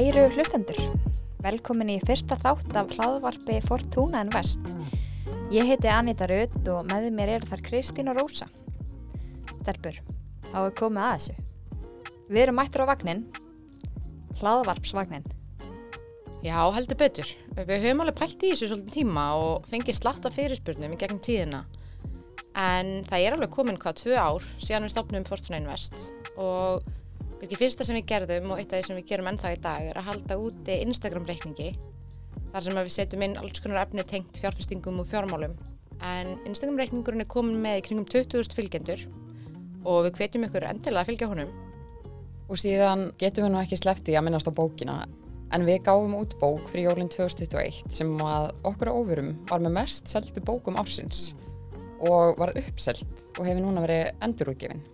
Kæru 0.00 0.22
hlustendur, 0.32 0.78
velkomin 1.44 1.90
í 1.92 1.98
fyrsta 2.00 2.38
þátt 2.40 2.70
af 2.80 2.94
hlaðvarpi 2.96 3.58
Fortuna 3.60 4.22
en 4.24 4.30
Vest. 4.32 4.70
Ég 5.52 5.66
heiti 5.68 5.90
Anita 5.92 6.24
Rudd 6.30 6.70
og 6.72 6.86
með 6.88 7.10
mér 7.12 7.34
eru 7.34 7.48
þar 7.50 7.60
Kristín 7.66 8.08
og 8.08 8.16
Rósa. 8.16 8.46
Stelpur, 9.58 9.98
þá 10.46 10.56
er 10.62 10.72
komið 10.78 11.04
að 11.04 11.12
þessu. 11.12 11.34
Við 12.30 12.40
erum 12.46 12.56
mættur 12.56 12.84
á 12.88 12.90
vagnin, 12.94 13.20
hlaðvarpsvagnin. 14.40 15.26
Já, 16.48 16.56
heldur 16.78 17.00
betur. 17.02 17.34
Við 17.58 17.84
höfum 17.84 18.00
alveg 18.06 18.16
pælt 18.22 18.38
í 18.40 18.54
þessu 18.54 18.70
svolítið 18.70 18.96
tíma 19.02 19.26
og 19.36 19.68
fengið 19.68 20.00
slatta 20.00 20.32
fyrirspurnum 20.32 20.96
í 20.96 21.00
gegnum 21.02 21.20
tíðina. 21.28 21.66
En 22.56 23.04
það 23.10 23.26
er 23.26 23.36
alveg 23.36 23.52
komin 23.52 23.76
hvað 23.84 24.00
tvö 24.00 24.16
ár 24.16 24.48
síðan 24.56 24.88
við 24.88 24.96
stopnum 24.96 25.28
Fortuna 25.28 25.60
Invest 25.60 26.08
og 26.40 26.88
Ekki 27.40 27.56
fyrsta 27.56 27.86
sem 27.88 27.96
við 27.96 28.08
gerðum 28.10 28.50
og 28.52 28.58
eitt 28.60 28.74
af 28.74 28.82
því 28.82 28.86
sem 28.90 28.98
við 28.98 29.06
gerum 29.08 29.30
ennþá 29.30 29.54
í 29.54 29.60
dag 29.64 29.86
er 29.88 29.96
að 29.96 30.08
halda 30.10 30.36
úti 30.36 30.74
Instagram 30.84 31.24
reikningi 31.28 31.70
þar 32.50 32.66
sem 32.66 32.76
við 32.76 32.90
setjum 32.92 33.24
inn 33.24 33.38
alls 33.40 33.62
konar 33.64 33.80
efni 33.86 34.04
tengt 34.10 34.40
fjárfestingum 34.42 35.00
og 35.00 35.08
fjármálum. 35.08 35.54
En 36.04 36.34
Instagram 36.48 36.82
reikningurinn 36.82 37.24
er 37.24 37.30
komin 37.32 37.56
með 37.64 37.80
í 37.80 37.86
kringum 37.88 38.04
20.000 38.12 38.56
fylgjendur 38.58 39.06
og 39.88 40.04
við 40.04 40.20
hvetjum 40.20 40.44
ykkur 40.50 40.68
endilega 40.68 41.06
að 41.06 41.12
fylgja 41.14 41.30
honum. 41.32 41.56
Og 42.50 42.60
síðan 42.60 43.08
getum 43.22 43.46
við 43.46 43.54
nú 43.54 43.62
ekki 43.62 43.80
slefti 43.80 44.18
að 44.18 44.26
minnast 44.28 44.50
á 44.50 44.52
bókina 44.52 45.00
en 45.56 45.66
við 45.66 45.80
gáfum 45.88 46.18
út 46.20 46.36
bók 46.42 46.68
fyrir 46.70 46.90
jólinn 46.90 47.10
2021 47.10 47.88
sem 47.94 48.12
að 48.20 48.50
okkur 48.68 48.92
á 48.92 48.94
ofurum 48.94 49.32
var 49.48 49.64
með 49.64 49.78
mest 49.80 50.12
seldu 50.12 50.44
bókum 50.44 50.78
ársins 50.78 51.30
og 52.04 52.36
var 52.40 52.52
uppselt 52.58 53.06
og 53.38 53.46
hefur 53.46 53.64
núna 53.64 53.82
verið 53.84 54.10
endurútgefin 54.24 54.84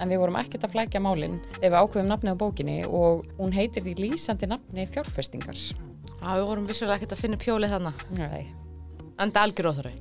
en 0.00 0.10
við 0.10 0.22
vorum 0.22 0.38
ekkert 0.40 0.66
að 0.66 0.74
flækja 0.74 1.02
málinn 1.02 1.40
ef 1.60 1.68
við 1.68 1.78
ákveðum 1.78 2.10
nafni 2.10 2.34
á 2.34 2.36
bókinni 2.38 2.78
og 2.86 3.26
hún 3.38 3.54
heitir 3.54 3.84
því 3.84 3.94
lýsandi 3.98 4.48
nafni 4.50 4.86
fjárfestingar. 4.90 5.58
Já, 5.58 6.30
við 6.38 6.46
vorum 6.48 6.68
vissulega 6.68 6.98
ekkert 6.98 7.16
að 7.16 7.22
finna 7.24 7.40
pjólið 7.42 7.74
þannig. 7.76 8.06
Nei. 8.18 8.42
Enda 9.22 9.44
algjör 9.44 9.70
óþurri. 9.72 9.94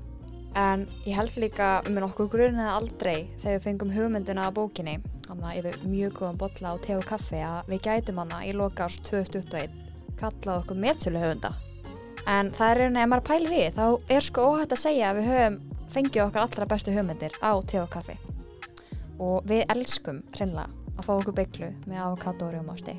En 0.57 0.83
ég 1.05 1.15
held 1.15 1.37
líka 1.39 1.69
með 1.87 2.03
nokkuð 2.05 2.31
grunnaði 2.33 2.71
aldrei 2.75 3.17
þegar 3.39 3.55
við 3.55 3.65
fengum 3.65 3.93
hugmyndina 3.95 4.47
á 4.47 4.55
bókinni, 4.55 4.97
hann 5.29 5.45
að 5.47 5.61
yfir 5.61 5.85
mjög 5.87 6.17
góðan 6.19 6.39
botla 6.41 6.73
á 6.75 6.83
te 6.83 6.97
og 6.97 7.05
kaffi 7.07 7.39
að 7.39 7.71
við 7.71 7.83
gætum 7.87 8.19
hana 8.19 8.41
í 8.43 8.51
loka 8.55 8.87
árs 8.87 8.99
2021 9.07 9.77
kallað 10.19 10.63
okkur 10.65 10.81
meðsölu 10.83 11.21
höfunda. 11.23 11.53
En 12.29 12.51
það 12.53 12.73
er 12.73 12.81
rauninni, 12.81 13.01
ef 13.01 13.11
maður 13.13 13.27
pælir 13.31 13.55
í, 13.55 13.63
þá 13.73 13.85
er 14.17 14.27
sko 14.27 14.49
óhætt 14.51 14.75
að 14.75 14.83
segja 14.83 15.09
að 15.09 15.21
við 15.21 15.31
höfum 15.31 15.61
fengið 15.91 16.25
okkar 16.27 16.45
allra 16.45 16.69
bestu 16.75 16.93
hugmyndir 16.95 17.39
á 17.39 17.51
te 17.67 17.81
og 17.81 17.89
kaffi 17.91 18.19
og 19.21 19.45
við 19.49 19.65
elskum 19.69 20.21
hreinlega 20.33 20.69
að 20.97 21.05
fá 21.05 21.11
okkur 21.15 21.37
bygglu 21.37 21.71
með 21.85 22.03
avokado 22.03 22.47
og 22.47 22.55
rjómásti 22.55 22.95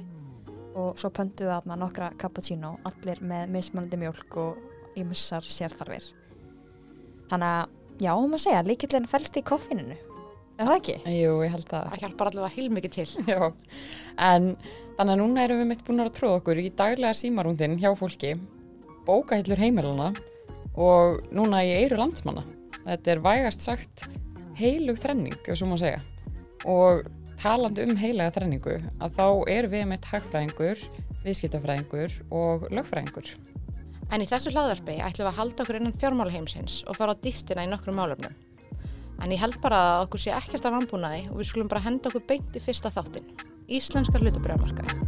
og 0.78 1.00
svo 1.00 1.10
pöntuðu 1.12 1.48
við 1.48 1.56
aðna 1.56 1.76
nokkra 1.82 2.12
cappuccino 2.20 2.76
allir 2.88 3.20
með 3.28 3.50
mismunandi 3.52 3.98
mjölk 4.00 4.36
og 4.40 4.96
ímissar 4.96 5.44
sérþarfir. 5.44 6.06
Þannig 7.28 7.48
að 7.48 8.04
já, 8.06 8.12
maður 8.14 8.42
segja 8.44 8.62
líkillin 8.66 9.08
fælst 9.10 9.36
í 9.36 9.44
koffininu. 9.44 9.98
Er 10.60 10.68
það 10.68 10.78
ekki? 10.78 10.96
Jú, 11.16 11.34
ég 11.42 11.52
held 11.52 11.74
að 11.74 11.90
það 11.90 12.02
hjálpar 12.04 12.30
allavega 12.30 12.56
heilmikið 12.56 12.94
til. 12.94 13.06
Já, 13.32 13.40
en 14.20 14.50
þannig 14.98 15.14
að 15.14 15.20
núna 15.22 15.46
erum 15.46 15.62
við 15.62 15.70
mitt 15.70 15.84
búin 15.86 16.04
að 16.04 16.12
tróða 16.18 16.42
okkur 16.42 16.60
í 16.60 16.66
daglega 16.76 17.16
símarúndin 17.16 17.78
hjá 17.80 17.88
fólki 17.98 18.34
bókahillur 19.08 19.58
heimiluna 19.58 20.12
og 20.76 21.24
núna 21.34 21.64
í 21.66 21.72
eiru 21.80 21.98
landsmanna. 21.98 22.44
Þetta 22.84 23.14
er 23.16 23.24
vægast 23.24 23.64
sagt 23.64 24.06
heilug 24.60 25.00
þrenning, 25.00 25.40
ef 25.48 25.58
svo 25.58 25.72
má 25.72 25.78
segja 25.80 26.02
og 26.68 27.06
talandi 27.42 27.86
um 27.86 27.96
heilega 27.98 28.34
þrenningu 28.36 28.77
að 29.02 29.17
þá 29.17 29.27
er 29.50 29.68
við 29.73 29.89
með 29.90 30.08
hagfræðingur, 30.12 30.84
viðskiptafræðingur 31.24 32.14
og 32.34 32.68
lögfræðingur. 32.70 33.33
En 34.12 34.23
í 34.23 34.28
þessu 34.28 34.52
hlaðverfi 34.52 34.98
ætlum 35.00 35.24
við 35.24 35.30
að 35.30 35.39
halda 35.39 35.64
okkur 35.64 35.78
innan 35.78 35.95
fjármálaheimsins 35.98 36.83
og 36.86 36.98
fara 36.98 37.14
á 37.17 37.23
dýftina 37.23 37.64
í 37.64 37.70
nokkru 37.70 37.95
málöfnum. 37.96 38.34
En 39.23 39.33
ég 39.33 39.40
held 39.40 39.56
bara 39.62 39.78
að 39.95 40.02
okkur 40.06 40.23
sé 40.24 40.34
ekkert 40.36 40.67
af 40.68 40.74
vambúnaði 40.74 41.23
og 41.30 41.39
við 41.40 41.48
skulum 41.48 41.70
bara 41.70 41.84
henda 41.84 42.11
okkur 42.11 42.27
beint 42.28 42.58
í 42.58 42.62
fyrsta 42.62 42.92
þáttin. 42.92 43.30
Íslenskar 43.73 44.20
hlutabröðamarkaði. 44.20 44.98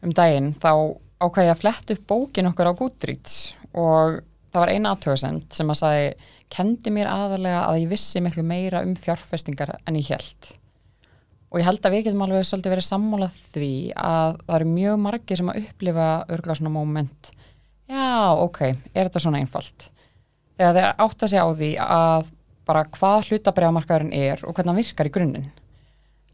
Um 0.00 0.14
daginn 0.16 0.54
þá 0.58 0.72
ákvæði 1.20 1.52
að 1.52 1.60
fletta 1.60 1.94
upp 1.94 2.04
bókin 2.08 2.50
okkur 2.50 2.72
á 2.72 2.78
Goodreads 2.80 3.38
og 3.76 4.20
það 4.50 4.62
var 4.64 4.72
eina 4.74 4.94
aðtöðsend 4.94 5.54
sem 5.54 5.70
að 5.70 5.80
sagði 5.82 6.06
kendi 6.50 6.92
mér 6.94 7.10
aðalega 7.10 7.66
að 7.68 7.82
ég 7.84 7.92
vissi 7.92 8.22
miklu 8.22 8.44
meira 8.46 8.82
um 8.86 8.96
fjárfestingar 8.98 9.76
en 9.86 9.98
ég 9.98 10.10
held. 10.10 10.50
Og 11.50 11.58
ég 11.58 11.66
held 11.66 11.86
að 11.86 11.94
við 11.96 12.04
getum 12.06 12.24
alveg 12.26 12.46
svolítið 12.46 12.74
verið 12.76 12.86
sammálað 12.86 13.38
því 13.54 13.70
að 13.98 14.36
það 14.44 14.56
eru 14.56 14.68
mjög 14.70 14.98
margir 15.02 15.40
sem 15.40 15.48
að 15.50 15.62
upplifa 15.64 16.10
örgla 16.30 16.56
svona 16.58 16.74
móment. 16.74 17.30
Já, 17.90 18.36
ok, 18.38 18.60
er 18.70 19.08
þetta 19.08 19.22
svona 19.24 19.40
einfalt? 19.42 19.88
Þegar 20.60 20.76
þeir 20.76 20.92
átt 21.06 21.24
að 21.24 21.32
segja 21.32 21.42
á 21.42 21.50
því 21.50 21.70
að 21.82 22.28
bara 22.70 22.84
hvað 22.94 23.30
hlutabræðamarkaðurinn 23.30 24.14
er 24.14 24.44
og 24.44 24.54
hvernig 24.54 24.70
hann 24.70 24.78
virkar 24.78 25.10
í 25.10 25.14
grunninn. 25.16 25.50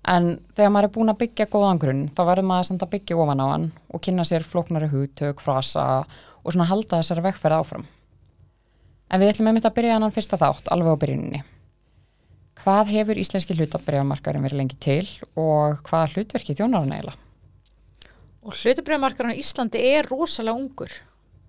En 0.06 0.28
þegar 0.54 0.72
maður 0.74 0.88
er 0.88 0.94
búin 0.94 1.10
að 1.10 1.20
byggja 1.24 1.48
góðan 1.50 1.80
grunn, 1.82 2.04
þá 2.12 2.20
verður 2.28 2.48
maður 2.50 2.68
samt 2.68 2.84
að 2.84 2.92
byggja 2.92 3.16
ofan 3.22 3.42
á 3.42 3.46
hann 3.50 3.66
og 3.88 4.02
kynna 4.04 4.26
sér 4.28 4.44
flóknari 4.46 4.90
hugtök, 4.92 5.40
frasa 5.42 5.86
og 6.44 6.52
svona 6.52 6.68
halda 6.68 7.00
þessari 7.00 7.24
vekkferð 7.24 7.56
áfram. 7.56 7.86
En 9.06 9.22
við 9.22 9.32
ætlum 9.32 9.50
einmitt 9.52 9.68
að 9.68 9.76
byrja 9.76 9.98
annan 10.00 10.14
fyrsta 10.14 10.38
þátt, 10.40 10.70
alveg 10.74 10.98
á 10.98 11.02
byrjuninni. 11.02 11.42
Hvað 12.66 12.88
hefur 12.90 13.20
íslenski 13.20 13.54
hlutabriðamarkaðurinn 13.54 14.46
verið 14.48 14.58
lengi 14.58 14.78
til 14.82 15.04
og 15.38 15.82
hvaða 15.86 16.08
hlutverki 16.14 16.56
þjónar 16.58 16.82
hann 16.82 16.94
eiginlega? 16.96 17.20
Og 18.46 18.56
hlutabriðamarkaðurinn 18.58 19.38
í 19.38 19.44
Íslandi 19.44 19.82
er 19.92 20.08
rosalega 20.10 20.58
ungur. 20.58 20.96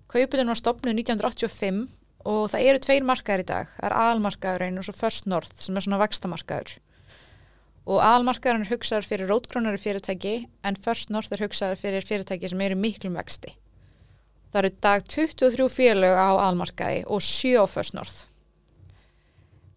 Kaupitun 0.08 0.52
var 0.52 0.60
stopnuð 0.60 1.00
1985 1.02 1.80
og 2.28 2.44
það 2.52 2.66
eru 2.70 2.82
tveir 2.84 3.06
markaður 3.08 3.42
í 3.42 3.48
dag. 3.50 3.72
Það 3.74 3.88
er 3.88 3.96
aðalmarkaðurinn 4.04 4.78
og 4.78 4.86
svo 4.86 4.94
First 4.94 5.26
North 5.30 5.58
sem 5.58 5.74
er 5.74 5.86
svona 5.86 6.00
vextamarkaður. 6.04 6.76
Og 7.88 8.02
aðalmarkaðurinn 8.04 8.66
er 8.68 8.74
hugsaður 8.76 9.08
fyrir 9.10 9.32
rótgrónari 9.32 9.80
fyrirtæki 9.82 10.36
en 10.62 10.78
First 10.84 11.10
North 11.10 11.34
er 11.34 11.42
hugsaður 11.42 11.80
fyrir 11.82 12.06
fyrirtæki 12.06 12.52
sem 12.52 12.62
eru 12.68 12.78
miklum 12.78 13.18
vexti. 13.18 13.56
Það 14.48 14.62
eru 14.62 14.70
dag 14.80 15.02
23 15.12 15.68
félög 15.68 16.14
á 16.16 16.28
almarkaði 16.40 17.02
og 17.12 17.20
7 17.20 17.60
á 17.60 17.64
First 17.68 17.92
North. 17.92 18.24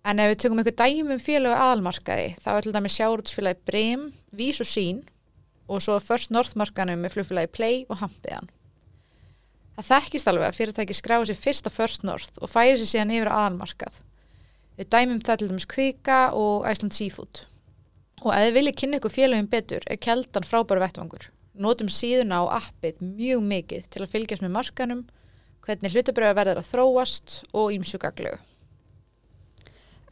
En 0.08 0.22
ef 0.24 0.32
við 0.32 0.38
tökum 0.44 0.62
einhver 0.62 0.78
dæmum 0.80 1.20
félög 1.20 1.52
á 1.52 1.76
almarkaði 1.76 2.30
þá 2.40 2.50
er 2.54 2.64
til 2.64 2.74
dæmi 2.78 2.92
sjáurútsfélagi 2.94 3.60
Breim, 3.68 4.06
Vís 4.32 4.62
og 4.64 4.70
Sín 4.72 5.02
og 5.68 5.84
svo 5.84 5.98
First 6.00 6.32
North 6.32 6.56
markanum 6.56 7.04
með 7.04 7.18
flugfélagi 7.18 7.52
Play 7.52 7.84
og 7.90 8.00
Hampiðan. 8.00 8.48
Það 9.76 9.90
þekkist 9.90 10.32
alveg 10.32 10.48
að 10.48 10.58
fyrirtæki 10.62 10.96
skráði 10.96 11.30
sér 11.34 11.42
fyrst 11.44 11.68
á 11.68 11.72
First 11.76 12.08
North 12.08 12.40
og 12.40 12.54
færi 12.54 12.80
sér 12.80 12.92
síðan 12.94 13.14
yfir 13.18 13.32
á 13.32 13.44
almarkað. 13.44 14.00
Við 14.80 14.92
dæmum 14.96 15.20
það 15.20 15.42
til 15.42 15.52
dæmis 15.52 15.68
Kvika 15.68 16.22
og 16.32 16.64
Iceland 16.72 16.96
Seafood. 16.96 17.44
Og 18.24 18.32
ef 18.32 18.48
þið 18.48 18.56
viljið 18.56 18.80
kynna 18.80 19.02
ykkur 19.02 19.18
félögum 19.20 19.52
betur 19.52 19.84
er 19.84 20.00
keldan 20.00 20.48
frábæru 20.48 20.80
vettvangur 20.80 21.28
notum 21.54 21.90
síðuna 21.92 22.42
á 22.48 22.62
appið 22.62 23.02
mjög 23.04 23.44
mikið 23.44 23.90
til 23.92 24.04
að 24.04 24.14
fylgjast 24.14 24.46
með 24.46 24.56
markanum, 24.56 25.04
hvernig 25.66 25.94
hlutabröða 25.94 26.38
verður 26.38 26.62
að 26.62 26.70
þróast 26.72 27.42
og 27.54 27.74
ímsugaglegu. 27.76 28.40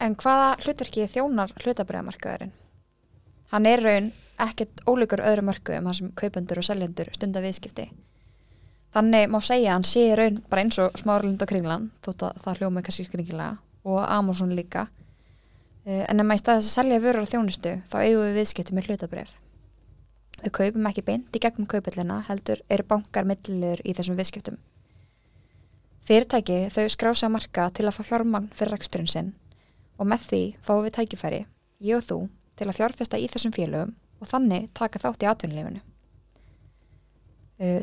En 0.00 0.16
hvaða 0.16 0.52
hlutverki 0.64 1.08
þjónar 1.12 1.52
hlutabröðamarkaðurinn? 1.60 2.54
Hann 3.50 3.66
er 3.66 3.82
raun 3.84 4.12
ekkert 4.40 4.80
ólíkur 4.88 5.20
öðru 5.24 5.44
markuðum 5.48 5.90
þar 5.90 5.98
sem 5.98 6.12
kaupendur 6.16 6.60
og 6.62 6.66
seljendur 6.66 7.10
stunda 7.16 7.42
viðskipti. 7.44 7.90
Þannig 8.94 9.28
má 9.30 9.38
segja 9.44 9.70
að 9.70 9.76
hann 9.76 9.86
sé 9.86 10.06
raun 10.18 10.40
bara 10.50 10.64
eins 10.64 10.78
og 10.82 10.96
smáralind 10.98 11.42
og 11.44 11.50
kringlan, 11.50 11.90
þótt 12.02 12.24
að 12.26 12.40
það 12.44 12.62
hljóma 12.62 12.80
eitthvað 12.80 12.96
sírkringilega, 12.96 13.58
og 13.86 14.00
Amazon 14.06 14.56
líka. 14.56 14.88
Eh, 15.84 16.02
en 16.08 16.22
ef 16.22 16.26
maður 16.26 16.40
í 16.40 16.42
staðis 16.42 16.70
að 16.70 16.74
selja 16.74 17.02
vörur 17.04 17.28
á 17.28 17.30
þjónustu, 17.30 17.76
þá 17.90 17.96
eigum 18.00 18.24
við 18.24 18.40
viðskipti 18.40 18.76
með 18.76 18.90
hlutabröð. 18.90 19.36
Við 20.40 20.52
kaupum 20.56 20.86
ekki 20.88 21.04
beint 21.04 21.36
í 21.36 21.40
gegnum 21.42 21.68
kaupallina 21.68 22.22
heldur 22.24 22.62
eru 22.72 22.86
bankar 22.88 23.26
millilegur 23.28 23.82
í 23.84 23.92
þessum 23.96 24.16
viðskiptum. 24.16 24.56
Fyrirtæki 26.08 26.70
þau 26.72 26.86
skrása 26.88 27.28
marka 27.28 27.66
til 27.76 27.84
að 27.84 27.98
fá 27.98 28.06
fjármagn 28.08 28.48
fyrir 28.56 28.72
reksturinn 28.74 29.10
sinn 29.10 29.34
og 30.00 30.08
með 30.08 30.24
því 30.30 30.40
fáum 30.64 30.86
við 30.86 30.94
tækifæri, 30.96 31.42
ég 31.84 32.00
og 32.00 32.06
þú, 32.06 32.18
til 32.56 32.70
að 32.70 32.78
fjárfesta 32.78 33.20
í 33.20 33.28
þessum 33.28 33.52
félögum 33.52 33.92
og 34.20 34.30
þannig 34.32 34.70
taka 34.76 35.02
þátt 35.02 35.26
í 35.26 35.28
atvinnulífunu. 35.28 35.84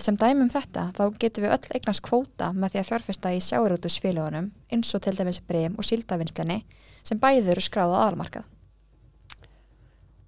Sem 0.01 0.17
dæmum 0.17 0.49
þetta 0.49 0.87
þá 0.97 1.03
getum 1.21 1.45
við 1.45 1.53
öll 1.53 1.77
eignast 1.77 2.01
kvóta 2.01 2.49
með 2.57 2.73
því 2.73 2.81
að 2.81 2.89
fjárfesta 2.89 3.35
í 3.37 3.41
sjáurútusfélagunum 3.45 4.49
eins 4.73 4.97
og 4.97 5.05
til 5.05 5.13
dæmis 5.13 5.43
brem 5.45 5.77
og 5.77 5.85
síldavinslinni 5.85 6.63
sem 7.05 7.21
bæður 7.21 7.61
skráða 7.61 8.01
aðalmarkað. 8.01 8.49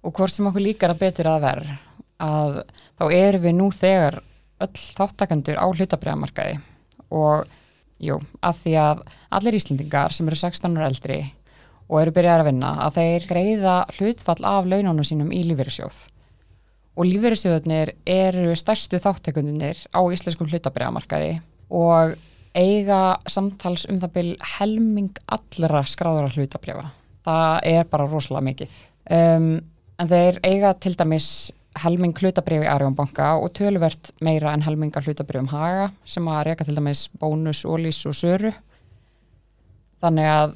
Og 0.06 0.14
hvort 0.14 0.32
sem 0.32 0.46
okkur 0.46 0.62
líkar 0.62 0.94
að 0.94 1.02
betur 1.02 1.34
að 1.34 1.42
verð 1.42 1.78
að 2.20 2.60
þá 3.00 3.04
erum 3.16 3.44
við 3.46 3.56
nú 3.56 3.70
þegar 3.74 4.20
öll 4.60 4.84
þáttakandur 4.98 5.60
á 5.60 5.66
hlutabriðamarkaði 5.66 6.60
og 7.10 7.48
jú, 8.00 8.20
að 8.44 8.62
því 8.64 8.76
að 8.84 9.02
allir 9.38 9.58
Íslendingar 9.58 10.14
sem 10.14 10.28
eru 10.28 10.38
16 10.38 10.78
ára 10.78 10.90
eldri 10.90 11.20
og 11.90 12.00
eru 12.02 12.14
byrjar 12.14 12.44
að 12.44 12.50
vinna 12.52 12.72
að 12.86 13.00
þeir 13.00 13.28
greiða 13.32 13.76
hlutfall 13.96 14.40
af 14.46 14.68
launónu 14.68 15.04
sínum 15.06 15.32
í 15.34 15.42
lífeyrisjóð 15.48 16.04
og 17.00 17.06
lífeyrissjóðunir 17.08 17.94
eru 18.08 18.54
stærstu 18.58 19.00
þáttekundinir 19.00 19.86
á 19.94 20.00
íslenskum 20.12 20.50
hlutabriðamarkaði 20.50 21.38
og 21.70 22.16
eiga 22.54 23.20
samtals 23.30 23.86
um 23.88 24.00
það 24.02 24.14
byrj 24.16 24.32
helming 24.58 25.20
allra 25.30 25.84
skráðara 25.86 26.32
hlutabriða. 26.34 26.88
Það 27.24 27.68
er 27.70 27.88
bara 27.90 28.08
rosalega 28.10 28.46
mikið. 28.48 28.74
Um, 29.10 29.50
en 30.00 30.10
þeir 30.10 30.40
eiga 30.46 30.74
til 30.82 30.96
dæmis 30.98 31.30
helming 31.78 32.16
hlutabriði 32.18 32.66
í 32.66 32.70
Arjónbanka 32.70 33.36
og 33.38 33.52
töluvert 33.54 34.10
meira 34.24 34.54
en 34.54 34.64
helminga 34.66 35.02
hlutabriðum 35.04 35.52
Haga 35.52 35.90
sem 36.04 36.26
að 36.30 36.42
reyka 36.48 36.66
til 36.66 36.74
dæmis 36.74 37.06
bónus, 37.20 37.62
ólís 37.62 38.02
og 38.10 38.16
söru. 38.18 38.50
Þannig 40.02 40.30
að 40.32 40.54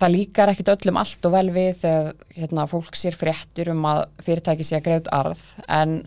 það 0.00 0.14
líkar 0.16 0.52
ekkit 0.52 0.72
öllum 0.74 1.00
allt 1.00 1.28
og 1.28 1.34
vel 1.36 1.48
við 1.54 1.72
þegar 1.82 2.12
hérna, 2.36 2.68
fólk 2.70 2.98
sér 2.98 3.16
fréttur 3.16 3.72
um 3.72 3.84
að 3.88 4.06
fyrirtæki 4.26 4.66
sé 4.66 4.78
að 4.78 4.86
greiðt 4.88 5.12
arð 5.14 5.44
en 5.72 5.98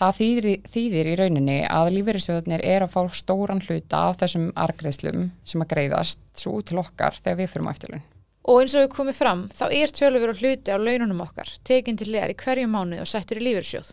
það 0.00 0.16
þýðir, 0.20 0.48
þýðir 0.72 1.10
í 1.10 1.16
rauninni 1.20 1.58
að 1.68 1.92
lífeyrissjóðunir 1.98 2.64
er 2.64 2.86
að 2.86 2.94
fá 2.94 3.02
stóran 3.12 3.62
hluta 3.66 4.06
af 4.08 4.22
þessum 4.22 4.48
argreðslum 4.58 5.28
sem 5.44 5.62
að 5.62 5.72
greiðast 5.74 6.22
svo 6.40 6.56
út 6.58 6.70
til 6.70 6.80
okkar 6.80 7.18
þegar 7.20 7.42
við 7.42 7.52
fyrum 7.52 7.70
á 7.70 7.72
eftirlun. 7.74 8.06
Og 8.50 8.58
eins 8.58 8.72
og 8.74 8.82
við 8.82 8.94
komum 8.96 9.14
fram, 9.14 9.44
þá 9.54 9.66
er 9.70 9.92
tölur 9.94 10.32
hluti 10.34 10.74
á 10.74 10.78
laununum 10.80 11.22
okkar, 11.22 11.52
tekinn 11.62 11.98
til 12.00 12.08
legar 12.10 12.32
í 12.32 12.38
hverju 12.40 12.70
mánu 12.70 12.98
og 12.98 13.06
settur 13.06 13.38
í 13.38 13.44
lífeyrissjóð. 13.46 13.92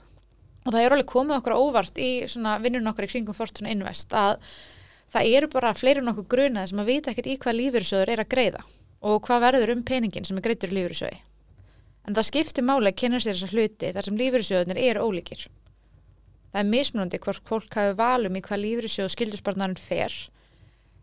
Og 0.65 0.73
það 0.73 0.81
er 0.81 0.95
alveg 0.95 1.11
komið 1.11 1.37
okkur 1.37 1.55
óvart 1.59 2.01
í 2.01 2.09
vinnunum 2.25 2.89
okkar 2.89 3.05
í 3.05 3.11
kringum 3.11 3.37
Fortuna 3.37 3.69
Invest 3.69 4.15
að 4.17 4.41
það 5.13 5.29
eru 5.37 5.51
bara 5.53 5.75
fleiri 5.77 6.01
nokkuð 6.01 6.27
grunaði 6.33 6.71
sem 6.71 6.81
að 6.81 6.89
vita 6.89 7.13
ekkert 7.13 7.29
í 7.29 7.37
hvað 7.43 7.59
lífeyrissjóður 7.59 8.13
er 8.15 8.23
að 8.23 8.33
greiða 8.33 8.65
og 9.01 9.21
hvað 9.27 9.43
verður 9.45 9.73
um 9.75 9.83
peningin 9.85 10.25
sem 10.25 10.37
er 10.39 10.45
greittur 10.47 10.73
í 10.73 10.77
lífyrirsjóði. 10.77 11.19
En 12.07 12.15
það 12.15 12.29
skiptir 12.29 12.65
máli 12.65 12.89
að 12.89 12.99
kynna 13.01 13.19
sér 13.21 13.35
þessa 13.35 13.53
hluti 13.53 13.91
þar 13.93 14.07
sem 14.07 14.17
lífyrirsjóðunir 14.21 14.81
eru 14.81 15.05
ólíkir. 15.05 15.45
Það 16.53 16.61
er 16.61 16.69
mismunandi 16.71 17.19
hvort 17.21 17.43
fólk 17.47 17.77
hafi 17.77 17.97
valum 17.99 18.39
í 18.39 18.43
hvað 18.45 18.63
lífyrirsjóð 18.63 19.13
skildusbarnarinn 19.13 19.81
fer 19.81 20.15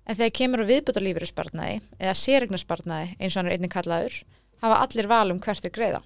en 0.05 0.19
þegar 0.19 0.35
kemur 0.39 0.65
á 0.65 0.71
viðbúta 0.71 1.03
lífyrirsbarnaði 1.05 1.81
eða 1.99 2.17
sérregnarsbarnaði 2.21 3.15
eins 3.19 3.35
og 3.35 3.41
hann 3.41 3.51
er 3.51 3.57
einnig 3.57 3.73
kallaður 3.73 4.19
hafa 4.65 4.83
allir 4.85 5.09
valum 5.11 5.41
hvert 5.45 5.65
er 5.65 5.75
greiða. 5.75 6.03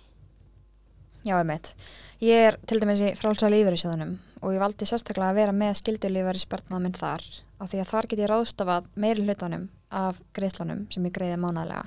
Já, 1.27 1.37
meit. 1.45 1.75
Ég 2.23 2.49
er 2.49 2.59
til 2.67 2.79
dæmis 2.81 3.03
í 3.03 3.12
frálsa 3.19 3.50
lífyrirsjóðunum 3.50 4.17
og 4.43 4.55
ég 4.55 4.62
valdi 4.62 4.87
sérstaklega 4.87 5.33
að 5.33 5.41
vera 5.41 5.55
með 5.55 5.77
skildulífyrirsbarnaðminn 5.81 6.97
þar 6.99 7.27
af 7.59 7.71
því 7.71 7.83
að 7.83 7.91
þar 7.91 8.09
get 8.11 8.23
ég 8.23 8.31
ráðstafað 8.31 8.89
meiri 8.95 9.27
hlutanum 9.27 9.69
af 9.91 10.19
greiðslanum 10.37 10.87
sem 10.95 11.06
ég 11.09 11.15
greiði 11.15 11.39
mánalega 11.43 11.87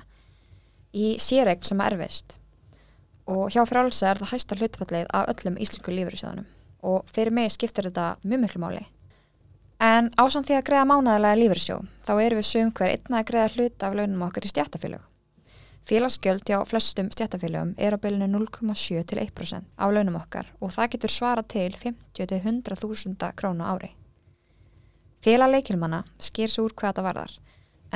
í 0.92 1.14
sérregn 1.22 1.64
sem 1.64 1.80
er 1.80 1.96
erfist 1.96 2.36
og 3.32 3.52
hjá 3.54 3.62
frálsa 3.68 4.10
er 4.10 4.20
það 4.20 4.32
hæsta 4.34 4.58
hlutfallið 4.58 5.06
af 5.16 5.30
öllum 5.32 5.58
íslensku 5.62 5.94
lífyrirsjóðunum 5.94 6.48
og 6.92 7.08
fyrir 7.14 7.32
mig 7.32 7.52
skiptir 7.54 7.88
þetta 7.88 8.16
mjög 8.24 8.44
miklu 8.44 8.62
máli 8.64 8.84
en 9.82 10.12
ásamt 10.16 10.46
því 10.48 10.58
að 10.58 10.66
greiða 10.70 10.90
mánalega 10.90 11.40
lífyrirsjóð 11.42 11.88
þá 12.06 12.12
erum 12.16 12.42
við 12.42 12.50
sögum 12.50 12.76
hver 12.78 12.94
einna 12.96 13.22
að 13.22 13.32
greiða 13.32 13.54
hlut 13.56 13.88
af 13.88 13.98
launum 13.98 14.28
okkar 14.28 14.46
í 14.46 14.52
stjættafélög 14.52 15.08
Félagsgjöld 15.82 16.46
hjá 16.46 16.60
flestum 16.66 17.08
stjættafélögum 17.10 17.74
er 17.76 17.96
á 17.96 17.98
bylunu 17.98 18.38
0,7 18.38 19.02
til 19.02 19.18
1% 19.18 19.64
af 19.76 19.90
launum 19.94 20.14
okkar 20.20 20.46
og 20.60 20.70
það 20.70 20.92
getur 20.92 21.10
svara 21.10 21.42
til 21.42 21.74
50 21.74 22.28
til 22.30 22.38
100.000 22.38 23.32
krónu 23.34 23.66
ári. 23.66 23.90
Félag 25.22 25.50
leikilmanna 25.50 26.04
skýr 26.22 26.54
svo 26.54 26.68
úr 26.68 26.76
hvað 26.78 26.92
þetta 26.92 27.06
varðar 27.08 27.34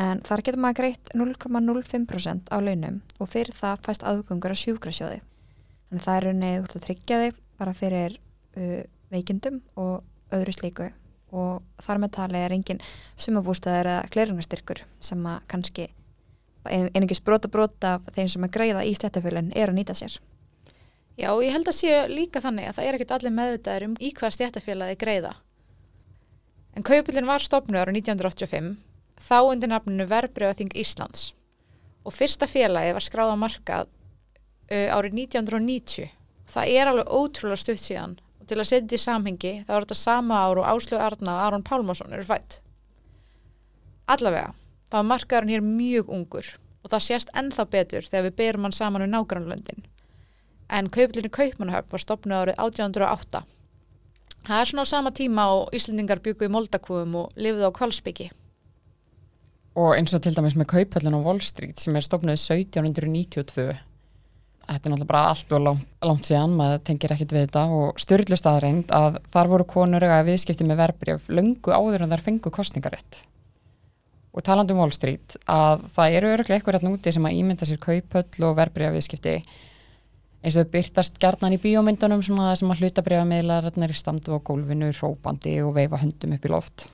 en 0.03 0.21
þar 0.27 0.43
getur 0.43 0.63
maður 0.65 0.81
greitt 0.81 1.15
0,05% 1.15 2.51
á 2.51 2.59
launum 2.59 3.01
og 3.21 3.31
fyrir 3.31 3.55
það 3.55 3.87
fæst 3.87 4.03
aðgöngur 4.03 4.59
á 4.59 4.63
sjúkrasjóði. 4.63 5.23
Þannig 5.87 6.07
það 6.11 6.17
er 6.17 6.27
raunnið 6.27 6.61
úr 6.65 6.75
að 6.75 6.87
tryggja 6.89 7.23
þig 7.23 7.43
bara 7.57 7.79
fyrir 7.79 8.19
uh, 8.59 8.83
veikindum 9.15 9.63
og 9.79 10.03
öðru 10.35 10.59
slíku 10.59 10.91
og 11.35 11.63
þar 11.83 12.03
með 12.03 12.15
tali 12.17 12.41
er 12.41 12.55
engin 12.55 12.83
sumabústæðar 13.19 13.91
eða 13.93 14.11
klerunastyrkur 14.15 14.83
sem 15.03 15.27
að 15.27 15.43
kannski 15.51 15.89
einungis 16.67 17.23
brota 17.23 17.49
brota 17.51 17.97
af 17.97 18.09
þeim 18.15 18.31
sem 18.31 18.47
að 18.47 18.55
greiða 18.57 18.85
í 18.87 18.95
stjættafölun 18.97 19.53
er 19.55 19.71
að 19.71 19.79
nýta 19.79 19.95
sér. 19.95 20.19
Já, 21.17 21.31
ég 21.41 21.55
held 21.55 21.69
að 21.71 21.79
sé 21.79 21.93
líka 22.11 22.43
þannig 22.45 22.69
að 22.69 22.79
það 22.79 22.87
er 22.89 22.99
ekkit 22.99 23.15
allir 23.17 23.35
meðvitaður 23.37 23.87
um 23.87 23.95
í 24.03 24.11
hvað 24.17 24.35
stjættafélagi 24.37 24.99
greiða. 25.01 25.33
En 26.77 26.85
kaupilin 26.85 27.29
var 27.29 27.41
stopnur 27.41 27.81
ára 27.81 27.95
1985 27.95 28.75
þá 29.23 29.39
undir 29.49 29.71
nafninu 29.73 30.07
Verbreyfaþing 30.11 30.75
Íslands 30.77 31.31
og 32.07 32.15
fyrsta 32.15 32.47
félagi 32.51 32.93
var 32.95 33.05
skráð 33.05 33.33
á 33.33 33.37
markað 33.41 33.89
uh, 33.89 34.89
árið 34.95 35.17
1990 35.27 36.11
það 36.53 36.73
er 36.79 36.91
alveg 36.91 37.11
ótrúlega 37.11 37.63
stutt 37.63 37.83
síðan 37.83 38.19
til 38.47 38.61
að 38.61 38.69
setja 38.71 38.99
í 38.99 39.03
samhengi 39.03 39.53
þá 39.67 39.73
er 39.75 39.87
þetta 39.87 39.99
sama 40.01 40.39
ár 40.47 40.61
og 40.63 40.69
Áslög 40.71 41.03
Arna 41.03 41.35
og 41.35 41.43
Aron 41.47 41.67
Pálmarsson 41.67 42.15
eru 42.15 42.27
fætt 42.27 42.61
allavega, 44.07 44.53
þá 44.91 45.01
er 45.01 45.11
markaðurinn 45.11 45.55
hér 45.57 45.67
mjög 45.67 46.15
ungur 46.15 46.53
og 46.87 46.93
það 46.93 47.07
sést 47.09 47.35
ennþá 47.35 47.67
betur 47.73 48.07
þegar 48.07 48.29
við 48.29 48.39
berum 48.41 48.67
hann 48.69 48.77
saman 48.77 49.03
við 49.03 49.13
nágrannlöndin 49.17 49.85
en 50.71 50.91
kauplinni 50.91 51.31
Kaupmannhöfn 51.31 51.93
var 51.93 52.03
stopnið 52.03 52.41
árið 52.41 52.61
1808 52.63 53.43
það 54.47 54.61
er 54.61 54.71
svona 54.71 54.87
á 54.87 54.93
sama 54.93 55.13
tíma 55.15 55.47
og 55.55 55.75
Íslendingar 55.75 56.23
byggu 56.23 56.47
í 56.47 56.53
Moldakvöfum 56.55 57.19
og 57.23 57.39
lifðu 57.39 57.71
á 57.71 57.77
Kvalsbyggi 57.77 58.31
og 59.77 59.93
eins 59.99 60.15
og 60.17 60.23
til 60.25 60.35
dæmis 60.37 60.57
með 60.57 60.71
kaupöllin 60.73 61.19
á 61.19 61.21
Wall 61.21 61.43
Street 61.45 61.83
sem 61.83 61.99
er 61.99 62.07
stofnuð 62.07 62.39
1792 62.39 63.75
þetta 64.67 64.89
er 64.89 64.93
náttúrulega 64.93 65.11
bara 65.13 65.23
allt 65.31 65.55
og 65.57 65.63
langt, 65.63 65.87
langt 66.07 66.29
síðan, 66.29 66.59
maður 66.59 66.83
tengir 66.89 67.15
ekkit 67.15 67.37
við 67.37 67.47
þetta. 67.47 67.65
Og 67.77 68.03
styrlust 68.03 68.51
aðreind 68.51 68.93
að 68.95 69.21
þar 69.33 69.53
voru 69.55 69.69
konur 69.71 70.07
að 70.11 70.29
viðskipti 70.33 70.67
með 70.67 70.83
verbreyf 70.83 71.31
lungu 71.33 71.75
áður 71.75 72.07
en 72.07 72.15
þar 72.15 72.27
fengu 72.29 72.53
kostningaritt 72.55 73.23
og 74.37 74.45
talandu 74.45 74.75
um 74.75 74.83
Wall 74.83 74.93
Street 74.93 75.39
að 75.49 75.87
það 75.97 76.15
eru 76.19 76.33
öruglega 76.35 76.59
eitthvað 76.59 76.77
rétt 76.77 76.85
núti 76.85 77.13
sem 77.15 77.25
að 77.25 77.39
ímynda 77.39 77.69
sér 77.69 77.81
kaupöll 77.81 78.45
og 78.45 78.59
verbreyf 78.59 78.93
viðskipti 78.93 79.39
eins 80.47 80.55
og 80.55 80.63
þau 80.63 80.75
byrtast 80.77 81.17
gerðnan 81.19 81.57
í 81.57 81.59
bíómyndunum 81.59 82.21
svona 82.23 82.53
sem 82.59 82.71
að 82.71 82.85
hlutabriða 82.85 83.25
meðlararnir 83.27 83.95
standu 83.99 84.37
á 84.37 84.39
gólfinu, 84.39 84.93
rópandi 84.95 85.57
og 85.67 85.73
veifa 85.75 85.99
höndum 85.99 86.37
upp 86.37 86.47
í 86.47 86.53
loft. 86.53 86.87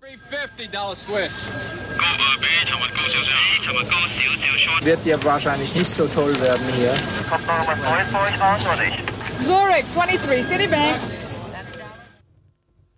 Wird 4.82 5.04
ja 5.06 5.18
wahrscheinlich 5.23 5.75
nicht 5.75 5.90
so 5.90 6.09
toll 6.09 6.32
werden 6.40 6.73
hier. 6.73 6.97
Zurich 9.42 9.87
23, 9.94 10.42
Citibank. 10.42 11.11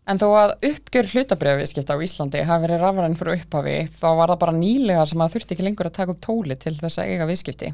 En 0.06 0.20
þó 0.20 0.26
að 0.36 0.50
uppgjör 0.68 1.06
hlutabriðavískipta 1.10 1.96
á 1.96 2.04
Íslandi 2.04 2.42
hafi 2.44 2.66
verið 2.66 2.82
rafræðin 2.84 3.16
fyrir 3.16 3.38
upphafi 3.40 3.76
þá 3.88 4.08
var 4.20 4.32
það 4.34 4.40
bara 4.42 4.54
nýlegar 4.58 5.08
sem 5.08 5.22
að 5.24 5.34
þurfti 5.34 5.56
ekki 5.56 5.64
lengur 5.64 5.88
að 5.88 5.96
taka 5.98 6.12
upp 6.12 6.20
tóli 6.26 6.56
til 6.60 6.74
þess 6.76 7.00
að 7.00 7.12
eiga 7.14 7.28
viðskipti 7.30 7.70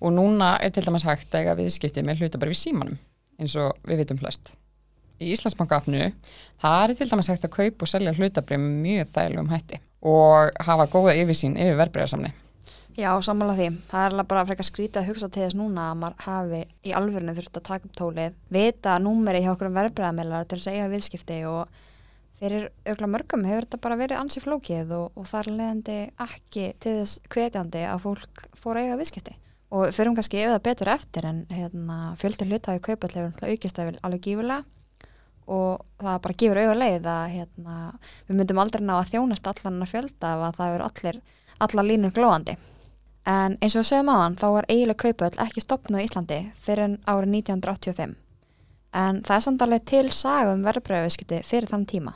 og 0.00 0.14
núna 0.14 0.54
er 0.62 0.74
til 0.74 0.84
dæmis 0.86 1.06
hægt 1.06 1.34
að 1.34 1.44
eiga 1.44 1.56
viðskipti 1.58 2.04
með 2.06 2.22
hlutabarfi 2.22 2.58
símanum 2.58 2.98
eins 3.40 3.56
og 3.58 3.74
við 3.88 4.04
vitum 4.04 4.20
flest. 4.20 4.54
Í 5.22 5.30
Íslandsbankafnu 5.34 6.08
það 6.62 6.78
er 6.84 6.94
til 6.98 7.10
dæmis 7.10 7.30
hægt 7.30 7.46
að 7.46 7.56
kaupa 7.56 7.86
og 7.86 7.90
selja 7.90 8.14
hlutabarfi 8.14 8.60
með 8.60 8.80
mjög 8.86 9.12
þægilegum 9.14 9.52
hætti 9.54 9.82
og 10.04 10.64
hafa 10.66 10.88
góða 10.92 11.14
yfirsýn 11.22 11.58
yfir 11.58 11.78
verbreyðarsamni. 11.80 12.34
Já, 12.94 13.10
samanlega 13.26 13.58
því. 13.58 13.78
Það 13.90 14.04
er 14.04 14.12
alveg 14.12 14.26
bara 14.30 14.42
frekar 14.46 14.66
skrítið 14.68 15.00
að 15.00 15.08
hugsa 15.08 15.28
til 15.32 15.42
þess 15.42 15.56
núna 15.58 15.88
að 15.90 15.96
maður 15.98 16.26
hafi 16.28 16.60
í 16.86 16.92
alvörinu 16.94 17.32
þurft 17.34 17.58
að 17.58 17.64
taka 17.66 17.88
upp 17.88 17.96
tólið, 17.98 18.36
vita 18.54 18.92
númeri 19.02 19.40
hjá 19.42 19.50
okkur 19.50 19.70
um 19.70 19.80
verbreyðarmeilar 19.80 20.46
til 20.46 20.60
þess 20.60 20.70
að 20.70 20.76
eiga 20.76 20.92
viðskipti 20.92 21.38
og 21.50 21.80
fyrir 22.38 22.68
örgulega 22.84 23.12
mörgum 23.16 23.46
hefur 23.48 23.66
þetta 23.66 23.80
bara 23.86 23.98
verið 23.98 24.20
ansi 24.20 24.42
flókið 24.44 24.94
og, 24.94 25.18
og 25.18 25.26
það 25.30 25.40
er 25.40 25.56
leðandi 25.58 25.98
ekki 26.26 26.68
til 26.82 26.94
þess 27.00 27.24
kvetjandi 27.34 27.82
að 27.88 28.04
fólk 28.04 28.44
fór 28.58 28.78
að 28.78 28.88
eiga 28.88 29.00
viðskipti 29.00 29.36
og 29.74 29.90
fyrir 29.94 30.12
um 30.12 30.18
kannski 30.18 30.42
ef 30.42 30.52
það 30.54 30.66
betur 30.68 30.92
eftir 30.94 31.26
en 31.28 31.40
hérna, 31.50 31.98
fjöldi 32.20 32.46
hlutaði 32.48 32.82
kaupall 32.84 33.14
hefur 33.18 33.50
aukist 33.50 33.80
eða 33.82 33.96
alveg 34.06 34.28
gífurlega. 34.28 34.64
Og 35.44 35.82
það 36.00 36.20
bara 36.24 36.36
gefur 36.40 36.60
auðvitað 36.60 36.78
leið 36.80 37.08
að 37.12 37.24
hérna, 37.34 37.74
við 38.28 38.38
myndum 38.38 38.60
aldrei 38.62 38.84
ná 38.84 38.94
að 38.96 39.10
þjónast 39.10 39.50
allan 39.50 39.82
að 39.84 39.90
fjölda 39.90 40.30
að 40.38 40.60
það 40.60 40.76
eru 40.76 40.86
allir 40.88 41.18
allar 41.64 41.86
línur 41.86 42.14
glóðandi 42.14 42.56
en 43.24 43.56
eins 43.62 43.76
og 43.80 43.86
sögum 43.88 44.10
hann 44.12 44.36
þá 44.36 44.46
var 44.52 44.66
eiginlega 44.68 45.00
kaupall 45.00 45.38
ekki 45.46 45.62
stopnað 45.64 46.02
í 46.02 46.08
Íslandi 46.08 46.40
fyrir 46.60 46.96
árið 47.08 47.36
1985 47.38 48.16
en 48.94 49.22
það 49.24 49.36
er 49.36 49.44
samt 49.46 49.64
alveg 49.64 49.86
til 49.88 50.04
sagum 50.14 50.64
verðbröðuskiti 50.66 51.40
fyrir 51.46 51.70
þann 51.70 51.86
tíma. 51.90 52.12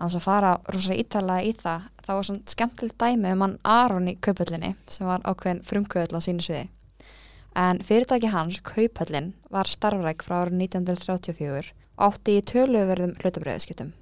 Á 0.00 0.08
þess 0.08 0.20
að 0.20 0.24
fara 0.24 0.52
rosalega 0.70 1.02
ítalega 1.04 1.44
í 1.44 1.52
það 1.58 1.88
þá 2.10 2.16
var 2.16 2.26
svona 2.26 2.50
skemmtilegt 2.50 2.98
dæmi 2.98 3.30
um 3.36 3.42
hann 3.44 3.56
Aron 3.62 4.10
í 4.10 4.16
kaupöllinni 4.18 4.72
sem 4.90 5.06
var 5.06 5.22
ákveðin 5.22 5.62
frumkauðl 5.66 6.18
á 6.18 6.20
sínu 6.24 6.42
sviði 6.42 6.66
en 7.60 7.80
fyrirtæki 7.86 8.30
hans, 8.32 8.58
kaupöllin 8.66 9.32
var 9.50 9.70
starfræk 9.70 10.24
frá 10.26 10.40
árið 10.40 10.58
1934 10.66 11.70
og 11.70 12.04
átti 12.08 12.36
í 12.38 12.44
töluverðum 12.50 13.14
hlutabriðskiptum 13.20 13.94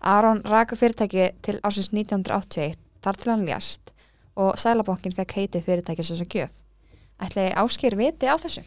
Aron 0.00 0.40
raka 0.48 0.78
fyrirtæki 0.80 1.30
til 1.44 1.58
ásins 1.60 1.92
1981 1.92 2.80
þar 3.04 3.20
til 3.20 3.32
hann 3.34 3.46
ljast 3.48 3.92
og 4.40 4.56
Sælabankin 4.60 5.14
fekk 5.16 5.36
heiti 5.38 5.64
fyrirtæki 5.64 6.06
sem 6.06 6.20
svo 6.20 6.28
gjöf 6.28 6.62
ætli 7.20 7.50
ásker 7.52 8.00
viti 8.00 8.32
á 8.32 8.36
þessu? 8.40 8.64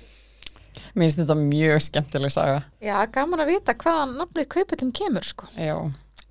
Mér 0.94 1.08
finnst 1.08 1.24
þetta 1.24 1.36
mjög 1.40 1.80
skemmtileg 1.82 2.34
saga. 2.34 2.60
Já, 2.86 3.00
gaman 3.10 3.42
að 3.42 3.56
vita 3.56 3.74
hvaðan 3.74 4.20
nafnið 4.20 4.46
kaupöllin 4.54 4.94
kemur 4.94 5.26
sko. 5.26 5.48
Já, 5.58 5.74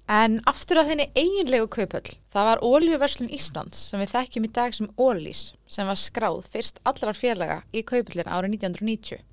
En 0.07 0.37
aftur 0.47 0.79
að 0.79 0.93
þinni 0.93 1.05
eiginlegu 1.19 1.67
kaupöll, 1.67 2.13
það 2.31 2.45
var 2.47 2.61
Óljuverslun 2.63 3.31
Íslands 3.35 3.89
sem 3.91 3.99
við 3.99 4.13
þekkjum 4.13 4.45
í 4.47 4.51
dag 4.55 4.77
sem 4.77 4.91
Ólís 5.03 5.41
sem 5.67 5.89
var 5.91 5.99
skráð 5.99 6.45
fyrst 6.53 6.79
allrar 6.87 7.19
félaga 7.19 7.57
í 7.75 7.83
kaupöllin 7.83 8.31
árið 8.31 8.55
1990. 8.55 9.25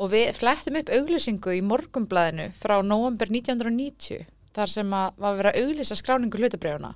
Og 0.00 0.10
við 0.14 0.32
flettum 0.38 0.78
upp 0.80 0.94
auglýsingu 0.96 1.58
í 1.58 1.60
morgumblæðinu 1.68 2.48
frá 2.56 2.78
november 2.80 3.28
1990 3.28 4.24
þar 4.56 4.72
sem 4.72 4.96
að 4.96 5.20
var 5.20 5.36
verið 5.42 5.52
að 5.52 5.68
auglýsa 5.68 6.00
skráningu 6.00 6.40
hlutabrjóna. 6.40 6.94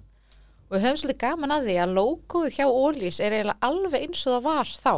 Og 0.69 0.79
við 0.79 0.89
höfum 0.89 1.01
svolítið 1.03 1.23
gaman 1.27 1.53
að 1.53 1.69
því 1.69 1.79
að 1.85 1.95
logoið 2.01 2.57
hjá 2.57 2.67
Ólís 2.67 3.21
er 3.21 3.37
eiginlega 3.37 3.69
alveg 3.69 4.09
eins 4.09 4.25
og 4.25 4.39
það 4.39 4.49
var 4.49 4.73
þá. 4.73 4.95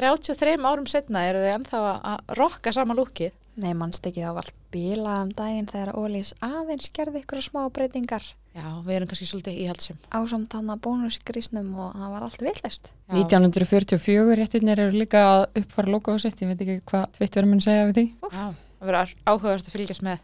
33 0.00 0.56
árum 0.64 0.88
setna 0.88 1.28
eru 1.28 1.44
þau 1.44 1.54
ennþá 1.58 1.86
að 1.92 2.36
rokka 2.40 2.72
sama 2.72 2.96
lúkið. 2.96 3.36
Nei, 3.54 3.72
mannst 3.78 4.06
ekki 4.06 4.24
var 4.26 4.42
allt 4.42 4.56
bílað 4.74 5.20
um 5.28 5.34
daginn 5.38 5.68
þegar 5.70 5.94
Ólís 5.94 6.32
aðeins 6.42 6.90
gerði 6.94 7.22
ykkur 7.22 7.44
smá 7.44 7.60
breytingar 7.70 8.24
Já, 8.54 8.66
við 8.86 8.94
erum 8.94 9.08
kannski 9.10 9.26
svolítið 9.26 9.56
íhaldsum. 9.64 9.96
ásamt 10.14 10.52
hann 10.54 10.70
að 10.70 10.82
bónus 10.86 11.16
í 11.18 11.22
grísnum 11.26 11.72
og 11.74 11.94
það 11.98 12.10
var 12.12 12.26
allt 12.26 12.42
villest. 12.42 12.90
Já. 13.10 13.14
1944 13.18 14.36
réttirnir 14.38 14.82
eru 14.84 14.94
líka 14.94 15.22
að 15.26 15.46
uppfara 15.58 15.90
logoðu 15.90 16.22
sitt, 16.22 16.42
ég 16.42 16.52
veit 16.52 16.62
ekki 16.62 16.76
hvað 16.86 17.16
Twitter 17.16 17.48
mun 17.50 17.62
segja 17.64 17.88
við 17.88 17.96
því. 17.98 18.04
Já, 18.22 18.44
það 18.78 18.90
verður 18.90 19.14
áhugavert 19.26 19.70
að 19.70 19.74
fylgjast 19.74 20.04
með. 20.06 20.22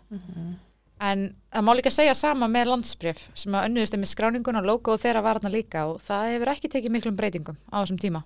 En 1.11 1.25
það 1.51 1.67
má 1.67 1.73
líka 1.75 1.91
segja 1.95 2.15
sama 2.15 2.47
með 2.53 2.71
landsbrif 2.71 3.25
sem 3.35 3.57
að 3.57 3.67
önnuðist 3.71 3.99
með 3.99 4.13
skráningun 4.13 4.61
og 4.61 4.69
logo 4.69 4.95
þeirra 5.01 5.25
var 5.27 5.41
þarna 5.41 5.55
líka 5.57 5.87
og 5.91 5.99
það 6.07 6.31
hefur 6.35 6.53
ekki 6.55 6.71
tekið 6.71 6.95
miklum 6.99 7.19
breytingum 7.19 7.59
á 7.67 7.83
þessum 7.83 7.99
tíma. 7.99 8.23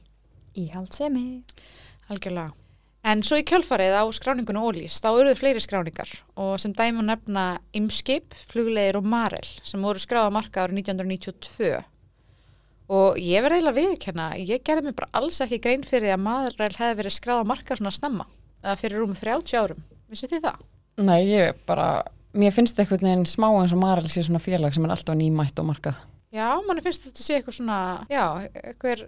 Íhaldsemi. 0.59 1.25
Algjörlega. 2.13 2.53
En 3.05 3.21
svo 3.21 3.37
í 3.37 3.45
kjölfarið 3.45 3.99
á 4.01 4.03
skráningun 4.17 4.57
og 4.57 4.71
ólís, 4.71 4.97
þá 4.97 5.11
eruðu 5.11 5.37
fleiri 5.37 5.61
skráningar 5.61 6.09
og 6.41 6.55
sem 6.63 6.73
dæmi 6.73 7.03
að 7.03 7.09
nefna 7.11 7.43
Imskip, 7.77 8.33
Fluglegir 8.49 8.97
og 8.97 9.05
Marel 9.05 9.45
sem 9.61 9.83
voru 9.85 10.01
skráða 10.01 10.31
marka 10.33 10.65
árið 10.65 10.81
1992. 10.89 11.83
Og 12.97 13.21
ég 13.21 13.45
verði 13.45 13.59
eiginlega 13.61 13.77
viðkjanna, 13.77 14.29
ég 14.41 14.65
gerði 14.65 14.87
mér 14.87 14.97
bara 14.97 15.21
alls 15.21 15.43
ekki 15.45 15.61
grein 15.67 15.85
fyrir 15.85 16.09
því 16.09 16.15
að 16.17 16.25
Marel 16.25 16.73
hefði 16.79 16.99
verið 17.03 17.17
skráða 17.19 17.45
marka 17.53 17.77
svona 17.77 17.93
snemma, 17.93 18.27
eða 18.65 18.81
fyrir 18.81 19.05
rúm 19.05 19.13
30 19.21 19.61
árum. 19.61 19.85
Vissu 20.09 20.33
þið 20.33 20.49
það? 20.49 20.65
Nei, 21.05 21.21
ég 21.29 21.61
bara, 21.69 21.89
mér 22.33 22.57
finnst 22.57 22.81
eitthvað 22.81 23.05
neginn 23.05 23.29
smá 23.29 23.51
eins 23.51 23.77
og 23.77 23.85
Marel 23.85 24.09
sé 24.09 24.25
svona 24.25 24.41
félag 24.41 24.73
sem 24.73 24.85
er 24.89 24.97
alltaf 24.97 25.21
nýmætt 25.21 25.61
og 25.61 25.69
markað. 25.75 26.01
Já, 26.33 26.49
manni 26.65 26.81
finnst 26.81 27.05
þetta 27.05 27.21
sé 27.21 27.37
eitthvað 27.37 27.61
svona, 27.61 27.81
já, 28.09 28.25
eitthvað 28.65 29.05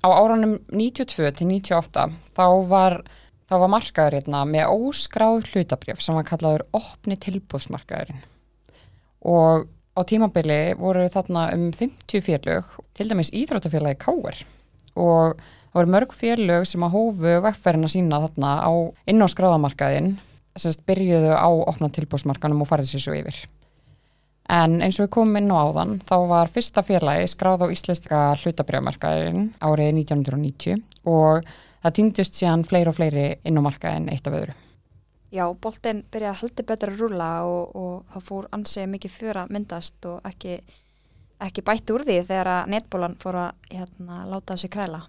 á 0.00 0.08
árunum 0.08 0.58
92 0.72 1.32
til 1.36 1.48
98 1.50 2.06
þá 2.36 2.46
var, 2.70 3.00
þá 3.48 3.54
var 3.62 3.72
markaður 3.74 4.16
hérna 4.18 4.44
með 4.48 4.72
óskráð 4.72 5.50
hlutabrjöf 5.50 6.00
sem 6.04 6.16
var 6.16 6.28
kallaður 6.28 6.66
opni 6.76 7.18
tilbúðsmarkaðurinn. 7.20 8.22
Og 9.28 9.68
á 9.96 10.00
tímabili 10.08 10.60
voru 10.80 11.04
þarna 11.12 11.50
um 11.56 11.68
50 11.76 12.24
félög, 12.24 12.72
til 12.96 13.10
dæmis 13.10 13.32
íþróttafélagi 13.36 14.00
Káir. 14.00 14.42
Og 14.96 15.36
það 15.36 15.76
voru 15.76 15.94
mörg 15.94 16.16
félög 16.16 16.66
sem 16.68 16.84
að 16.86 16.96
hófu 16.96 17.36
vegferðina 17.44 17.92
sína 17.92 18.24
þarna 18.24 18.56
á 18.64 18.72
inn 19.10 19.20
á 19.20 19.28
skráðamarkaðinn, 19.28 20.14
semst 20.56 20.86
byrjuðu 20.88 21.36
á 21.36 21.48
opna 21.48 21.92
tilbúðsmarkanum 21.92 22.64
og 22.64 22.70
farið 22.72 22.94
sér 22.94 23.04
svo 23.04 23.18
yfir. 23.20 23.44
En 24.50 24.80
eins 24.82 24.96
og 24.98 25.04
við 25.06 25.12
komum 25.14 25.38
inn 25.38 25.52
á 25.54 25.62
áðan, 25.62 25.92
þá 26.02 26.16
var 26.26 26.50
fyrsta 26.50 26.82
félagi 26.82 27.28
skráð 27.30 27.62
á 27.62 27.66
íslenska 27.70 28.22
hlutabrjámarkaðurinn 28.40 29.52
árið 29.62 29.92
1990 30.00 30.80
og 31.06 31.46
það 31.84 31.94
týndist 31.98 32.40
síðan 32.40 32.66
fleiri 32.66 32.90
og 32.90 32.96
fleiri 32.98 33.28
inn 33.46 33.60
á 33.60 33.62
markaðin 33.62 34.10
eitt 34.10 34.26
af 34.26 34.34
öðru. 34.40 34.56
Já, 35.30 35.44
boltinn 35.62 36.02
byrjaði 36.10 36.40
heldur 36.40 36.66
betur 36.66 36.90
að 36.90 37.02
rúla 37.04 37.30
og, 37.46 37.76
og 37.78 38.10
það 38.10 38.26
fór 38.26 38.50
ansið 38.56 38.90
mikið 38.96 39.20
að 39.30 39.54
myndast 39.54 40.10
og 40.10 40.26
ekki, 40.26 40.58
ekki 41.46 41.62
bætti 41.62 41.94
úr 41.94 42.06
því 42.08 42.18
þegar 42.26 42.54
að 42.56 42.74
netbólan 42.74 43.18
fór 43.22 43.38
að 43.44 43.50
hérna, 43.70 44.24
láta 44.26 44.56
þessu 44.56 44.72
kræla. 44.74 45.04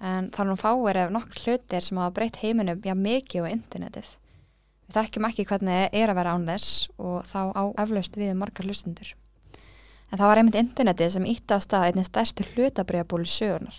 En 0.00 0.28
það 0.28 0.44
er 0.44 0.50
nú 0.50 0.60
fáir 0.60 1.00
ef 1.00 1.14
nokkur 1.16 1.44
hlutir 1.46 1.84
sem 1.84 2.00
hafa 2.00 2.16
breytt 2.18 2.42
heiminum 2.44 2.84
já 2.84 2.92
mikið 2.92 3.48
á 3.48 3.52
internetið. 3.56 4.19
Við 4.90 4.96
þekkjum 5.04 5.26
ekki 5.28 5.44
hvernig 5.46 5.92
er 5.94 6.10
að 6.10 6.16
vera 6.18 6.30
án 6.34 6.46
þess 6.48 6.70
og 6.98 7.20
þá 7.30 7.42
á 7.54 7.62
eflaust 7.78 8.16
við 8.18 8.32
margar 8.34 8.66
hlustundur. 8.66 9.12
En 10.10 10.18
það 10.18 10.26
var 10.26 10.38
einmitt 10.40 10.56
internetið 10.58 11.10
sem 11.14 11.26
ítti 11.30 11.54
á 11.54 11.62
stað 11.62 11.84
einnig 11.86 12.06
stærstu 12.08 12.42
hlutabriðabólu 12.48 13.28
sögurnar, 13.30 13.76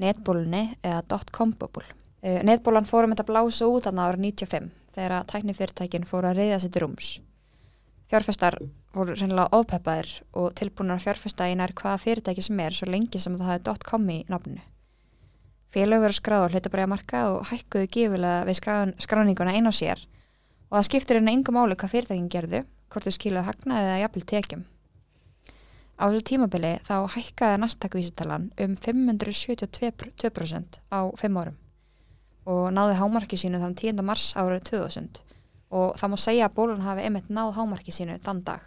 netbólunni 0.00 0.62
eða 0.80 1.18
.com-bóbul. 1.36 1.82
Uh, 2.24 2.38
netbólan 2.48 2.88
fórum 2.88 3.12
þetta 3.12 3.26
blása 3.28 3.68
út 3.68 3.84
þarna 3.84 4.06
ára 4.08 4.16
95 4.16 4.70
þegar 4.94 5.26
tæknifyrirtækin 5.28 6.06
fóru 6.08 6.30
að 6.30 6.40
reyða 6.40 6.60
sér 6.62 6.72
til 6.72 6.82
rúms. 6.86 7.10
Fjárfestar 8.08 8.56
voru 8.96 9.16
reynilega 9.18 9.58
ofpeppaðir 9.58 10.14
og 10.40 10.54
tilbúinir 10.56 10.96
að 10.96 11.04
fjárfesta 11.04 11.50
nær 11.52 11.74
hvaða 11.76 12.00
fyrirtæki 12.00 12.46
sem 12.46 12.62
er 12.64 12.78
svo 12.78 12.88
lengi 12.88 13.20
sem 13.20 13.36
það 13.36 13.50
hafi 13.52 13.84
.com 13.90 14.08
í 14.08 14.22
nafninu. 14.32 14.64
Félög 15.68 16.06
veru 16.06 16.16
skráð 16.16 16.48
á 16.48 16.50
hlutabræðamarka 16.54 17.22
og 17.34 17.44
hækkuðu 17.52 17.92
gifilega 17.92 18.48
við 18.48 18.62
skráninguna 19.04 19.52
einn 19.52 19.68
á 19.68 19.74
sér 19.76 20.00
og 20.70 20.76
það 20.78 20.86
skiptir 20.86 21.18
henni 21.18 21.34
engum 21.34 21.58
máli 21.58 21.76
hvað 21.78 21.92
fyrirtækin 21.94 22.30
gerðu, 22.30 22.60
hvort 22.90 23.06
þau 23.06 23.14
skiluðu 23.16 23.46
hagnaði 23.48 23.88
eða 23.88 24.02
jafnvel 24.04 24.26
tekjum. 24.32 24.62
Á 26.00 26.02
þessu 26.08 26.22
tímabili 26.30 26.72
þá 26.86 26.94
hækkaði 27.12 27.56
næstakvísitalan 27.60 28.46
um 28.64 28.76
572% 28.86 30.80
á 30.88 31.00
5 31.20 31.40
árum 31.42 31.58
og 32.48 32.70
náði 32.72 32.94
hámarki 32.96 33.36
sínu 33.36 33.60
þann 33.60 33.76
10. 33.76 34.00
mars 34.06 34.30
árið 34.38 34.62
2000 34.70 35.20
og 35.76 35.98
það 36.00 36.10
má 36.10 36.16
segja 36.18 36.48
að 36.48 36.56
bólun 36.56 36.86
hafi 36.86 37.04
einmitt 37.04 37.28
náð 37.30 37.52
hámarki 37.58 37.92
sínu 37.94 38.16
þann 38.24 38.40
dag. 38.46 38.62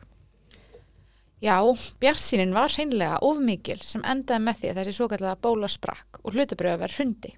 Já, 1.44 1.58
bjartsýnin 2.00 2.54
var 2.56 2.72
hreinlega 2.72 3.18
ofmikil 3.26 3.82
sem 3.84 4.04
endaði 4.08 4.46
með 4.46 4.60
því 4.60 4.70
að 4.70 4.78
þessi 4.80 4.94
svo 4.96 5.10
kallega 5.12 5.42
bóla 5.44 5.68
sprakk 5.68 6.22
og 6.22 6.38
hlutabröða 6.38 6.80
verið 6.86 7.00
hrundi. 7.02 7.34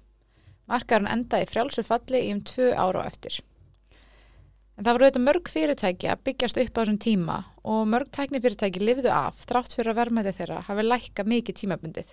Markarinn 0.70 1.10
endaði 1.10 1.48
frjálsu 1.50 1.82
falli 1.86 2.20
í 2.28 2.30
um 2.36 2.44
tvö 2.46 2.68
ára 2.78 3.02
á 3.02 3.08
eftir. 3.08 3.40
En 4.76 4.84
það 4.84 4.92
voru 4.92 5.06
auðvitað 5.06 5.24
mörg 5.24 5.48
fyrirtæki 5.48 6.08
að 6.12 6.22
byggjast 6.28 6.58
upp 6.60 6.74
á 6.76 6.80
þessum 6.82 6.96
tíma 7.00 7.36
og 7.64 7.86
mörg 7.88 8.10
tæknifyrirtæki 8.12 8.82
lifðu 8.84 9.08
af 9.08 9.38
þrátt 9.48 9.72
fyrir 9.72 9.94
að 9.94 10.00
verðmæti 10.02 10.32
þeirra 10.36 10.58
hafi 10.66 10.82
lækka 10.84 11.24
mikið 11.24 11.56
tímabundið. 11.62 12.10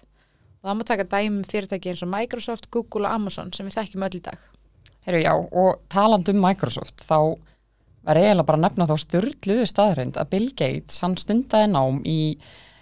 Og 0.63 0.70
það 0.70 0.77
má 0.79 0.84
taka 0.88 1.05
dæmi 1.12 1.32
um 1.34 1.41
fyrirtæki 1.43 1.91
eins 1.91 2.03
og 2.05 2.12
Microsoft, 2.13 2.70
Google 2.72 3.10
og 3.10 3.17
Amazon 3.17 3.51
sem 3.51 3.67
við 3.67 3.75
þekkjum 3.82 4.05
öll 4.08 4.15
í 4.15 4.22
dag. 4.24 4.46
Herru, 5.03 5.20
já, 5.20 5.34
og 5.36 5.82
taland 5.91 6.32
um 6.32 6.39
Microsoft, 6.39 7.03
þá 7.03 7.36
var 8.08 8.20
eiginlega 8.22 8.48
bara 8.48 8.60
að 8.62 8.63
nefna 8.70 8.88
þá 8.88 8.96
styrluðu 9.03 9.65
staðreind 9.67 10.20
að 10.20 10.29
Bill 10.32 10.48
Gates, 10.55 11.01
hann 11.03 11.17
stundaði 11.20 11.72
nám 11.74 12.00
í 12.08 12.20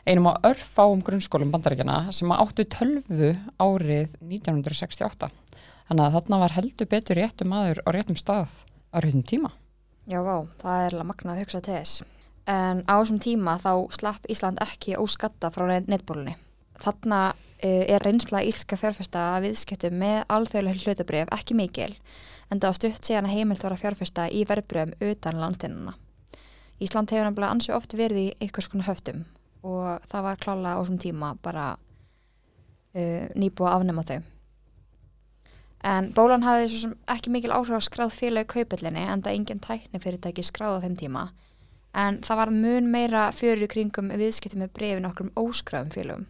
einum 0.06 0.30
á 0.30 0.46
örfáum 0.52 1.02
grunnskólum 1.06 1.50
bandaríkjana 1.54 2.14
sem 2.14 2.30
áttu 2.34 2.68
tölvu 2.70 3.34
árið 3.58 4.14
1968. 4.22 5.32
Þannig 5.90 6.06
að 6.06 6.16
þarna 6.20 6.42
var 6.46 6.56
heldur 6.58 6.92
betur 6.94 7.18
réttum 7.18 7.58
aður 7.58 7.82
á 7.86 7.90
réttum 7.98 8.22
stað 8.22 8.54
á 8.94 8.98
réttum 9.02 9.26
tíma. 9.26 9.54
Já, 10.12 10.20
vá, 10.26 10.42
það 10.60 10.82
er 10.86 10.96
alveg 10.98 11.08
magnað 11.08 11.38
að 11.38 11.42
hugsa 11.46 11.60
til 11.64 11.76
þess. 11.78 12.02
En 12.52 12.82
á 12.84 12.94
þessum 13.00 13.20
tíma 13.24 13.54
þá 13.62 13.72
slapp 13.96 14.26
Ísland 14.34 14.60
ekki 14.64 14.98
óskatta 15.00 15.52
frá 15.56 15.70
netbólunni. 15.88 16.34
Þarna 16.82 17.20
uh, 17.32 17.84
er 17.86 18.04
reynsla 18.04 18.42
íslenska 18.44 18.80
fjárfesta 18.82 19.22
að 19.38 19.48
viðskiptum 19.48 19.96
með 20.02 20.24
alþjóðlega 20.36 20.84
hlutabrif 20.84 21.32
ekki 21.38 21.56
mikil 21.56 21.94
en 22.52 22.60
það 22.60 22.78
stutt 22.80 23.08
síðan 23.08 23.30
að 23.30 23.38
heimilt 23.38 23.64
var 23.64 23.78
að 23.78 23.84
fjárfesta 23.86 24.26
í 24.28 24.42
verbröðum 24.50 24.98
utan 25.14 25.40
landstinnuna. 25.40 25.94
Ísland 26.82 27.14
hefur 27.14 27.30
nefnilega 27.30 27.56
ansi 27.56 27.72
oft 27.78 27.96
verið 27.96 28.26
í 28.26 28.28
einhvers 28.42 28.68
konar 28.74 28.90
höftum 28.90 29.24
og 29.62 30.10
það 30.12 30.28
var 30.28 30.42
klála 30.42 30.76
á 30.76 30.80
þessum 30.82 31.00
tíma 31.00 31.36
bara 31.46 31.70
uh, 31.78 33.26
nýbúið 33.38 33.70
að 33.70 33.78
afnema 33.78 34.08
þau. 34.10 34.20
En 35.82 36.12
bólan 36.14 36.44
hafði 36.46 36.68
svo 36.70 36.80
sem 36.84 36.98
ekki 37.10 37.32
mikil 37.34 37.54
áhrif 37.56 37.74
á 37.74 37.82
skráð 37.82 38.12
félagi 38.14 38.52
kaupillinni 38.54 39.02
en 39.02 39.24
það 39.26 39.38
engin 39.38 39.62
tækni 39.64 40.02
fyrirtæki 40.04 40.44
skráð 40.46 40.78
á 40.78 40.84
þeim 40.84 40.98
tíma. 41.00 41.24
En 41.98 42.20
það 42.24 42.40
var 42.42 42.52
mun 42.54 42.92
meira 42.94 43.24
fyrir 43.34 43.66
í 43.66 43.72
kringum 43.72 44.12
viðskiptum 44.14 44.62
með 44.62 44.76
brefin 44.78 45.08
okkur 45.10 45.28
um 45.28 45.34
óskráðum 45.42 45.90
félagum. 45.96 46.28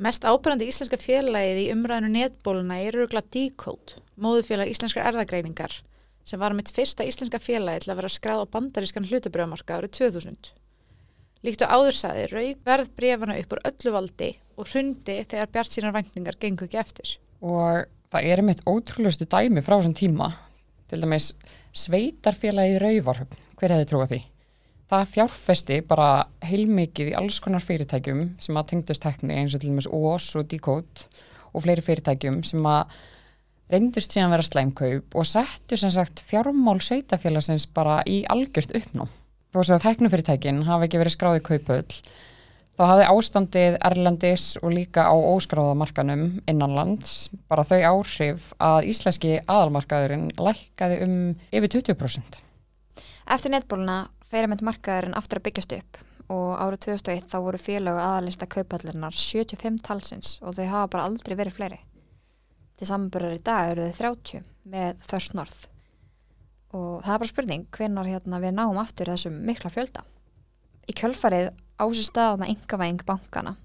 Mest 0.00 0.24
ábyrrandi 0.24 0.66
íslenska 0.66 0.98
félagið 0.98 1.60
í 1.60 1.68
umræðinu 1.74 2.10
netbóluna 2.14 2.80
er 2.80 2.98
örugla 2.98 3.22
Decode, 3.22 4.00
móðufélag 4.16 4.72
íslenskar 4.72 5.06
erðagreiningar, 5.10 5.74
sem 6.24 6.40
var 6.40 6.56
mitt 6.56 6.72
fyrsta 6.74 7.06
íslenska 7.06 7.38
félagi 7.42 7.84
til 7.84 7.92
að 7.92 8.00
vera 8.00 8.12
skráð 8.12 8.44
á 8.48 8.52
bandarískan 8.56 9.06
hlutabröðamarka 9.06 9.78
árið 9.78 9.94
2000. 10.00 10.52
Líkt 11.46 11.62
og 11.64 11.72
áðursaði 11.76 12.26
raug 12.32 12.64
verð 12.66 12.90
brefana 12.96 13.38
upp 13.40 13.54
úr 13.54 13.62
öllu 13.70 13.94
valdi 13.94 14.30
og 14.56 14.72
hrundi 14.72 15.20
þegar 15.22 15.52
bjart 15.54 15.76
sínar 15.76 15.94
væntingar 15.94 16.40
gengur 16.40 16.68
ekki 16.68 16.80
eftir. 16.80 17.14
Og 17.40 17.86
það 18.10 18.32
er 18.32 18.42
mitt 18.42 18.62
ótrúlustu 18.68 19.26
dæmi 19.30 19.62
frá 19.62 19.76
þessum 19.78 19.94
tíma, 19.96 20.32
til 20.90 21.00
dæmis 21.02 21.32
sveitarfélagi 21.76 22.80
Rauvarhöfn, 22.82 23.38
hver 23.60 23.74
hefði 23.74 23.88
trúið 23.90 24.12
því? 24.12 24.20
Það 24.90 25.10
fjárfesti 25.12 25.76
bara 25.86 26.08
heilmikið 26.42 27.12
í 27.12 27.18
alls 27.18 27.38
konar 27.42 27.62
fyrirtækjum 27.62 28.24
sem 28.42 28.56
að 28.58 28.72
tengdust 28.72 29.04
tekni 29.04 29.36
eins 29.38 29.54
og 29.54 29.62
til 29.62 29.70
dæmis 29.70 29.86
OS 29.86 30.32
og 30.40 30.48
Decode 30.50 31.06
og 31.54 31.62
fleiri 31.62 31.84
fyrirtækjum 31.86 32.40
sem 32.48 32.66
að 32.66 32.96
reyndust 33.70 34.10
síðan 34.10 34.34
vera 34.34 34.46
slæmkaup 34.48 35.14
og 35.14 35.28
settu 35.30 35.78
sem 35.78 35.92
sagt 35.94 36.24
fjármál 36.26 36.82
sveitafélagsins 36.82 37.68
bara 37.70 38.00
í 38.02 38.24
algjört 38.26 38.74
uppnám. 38.74 39.12
Þó 39.54 39.62
að 39.62 39.84
teknufyrirtækin 39.84 40.64
hafi 40.66 40.86
ekki 40.88 40.98
verið 40.98 41.14
skráðið 41.14 41.46
kaupöll, 41.46 42.00
þá 42.80 42.86
hafði 42.88 43.08
ástandið 43.12 43.74
Erlendis 43.84 44.44
og 44.62 44.72
líka 44.72 45.04
á 45.04 45.12
óskráðamarkanum 45.12 46.22
innanlands 46.48 47.28
bara 47.50 47.64
þau 47.68 47.80
áhrif 47.90 48.46
að 48.56 48.88
íslenski 48.88 49.34
aðalmarkaðurinn 49.44 50.30
lækkaði 50.40 51.00
um 51.04 51.18
yfir 51.52 51.74
20%. 51.76 52.40
Eftir 53.30 53.52
netbóluna 53.52 53.98
feirament 54.30 54.64
markaðurinn 54.64 55.18
aftur 55.18 55.42
að 55.42 55.50
byggjast 55.50 55.76
upp 55.76 56.00
og 56.32 56.48
árið 56.56 56.86
2001 56.86 57.28
þá 57.28 57.38
voru 57.44 57.60
félög 57.60 58.00
aðalista 58.00 58.48
kaupallinnar 58.48 59.16
75 59.18 59.80
talsins 59.84 60.38
og 60.40 60.56
þau 60.56 60.66
hafa 60.70 60.92
bara 60.94 61.08
aldrei 61.10 61.36
verið 61.36 61.58
fleiri. 61.58 61.80
Til 62.80 62.88
samanbörjar 62.88 63.36
í 63.36 63.44
dag 63.44 63.74
eru 63.74 63.90
þau 63.90 64.04
30 64.06 64.46
með 64.72 65.04
First 65.10 65.36
North 65.36 65.66
og 66.70 67.02
það 67.02 67.12
er 67.12 67.20
bara 67.20 67.28
spurning 67.34 67.66
hvenar 67.74 68.08
hérna 68.08 68.40
við 68.40 68.54
náum 68.56 68.78
aftur 68.80 69.10
þessum 69.10 69.40
mikla 69.44 69.72
fjölda. 69.74 70.06
Í 70.88 70.94
kjölfarið 70.96 71.50
ásist 71.80 72.12
staðana 72.12 72.50
yngavæðing 72.52 73.02
bankana 73.08 73.56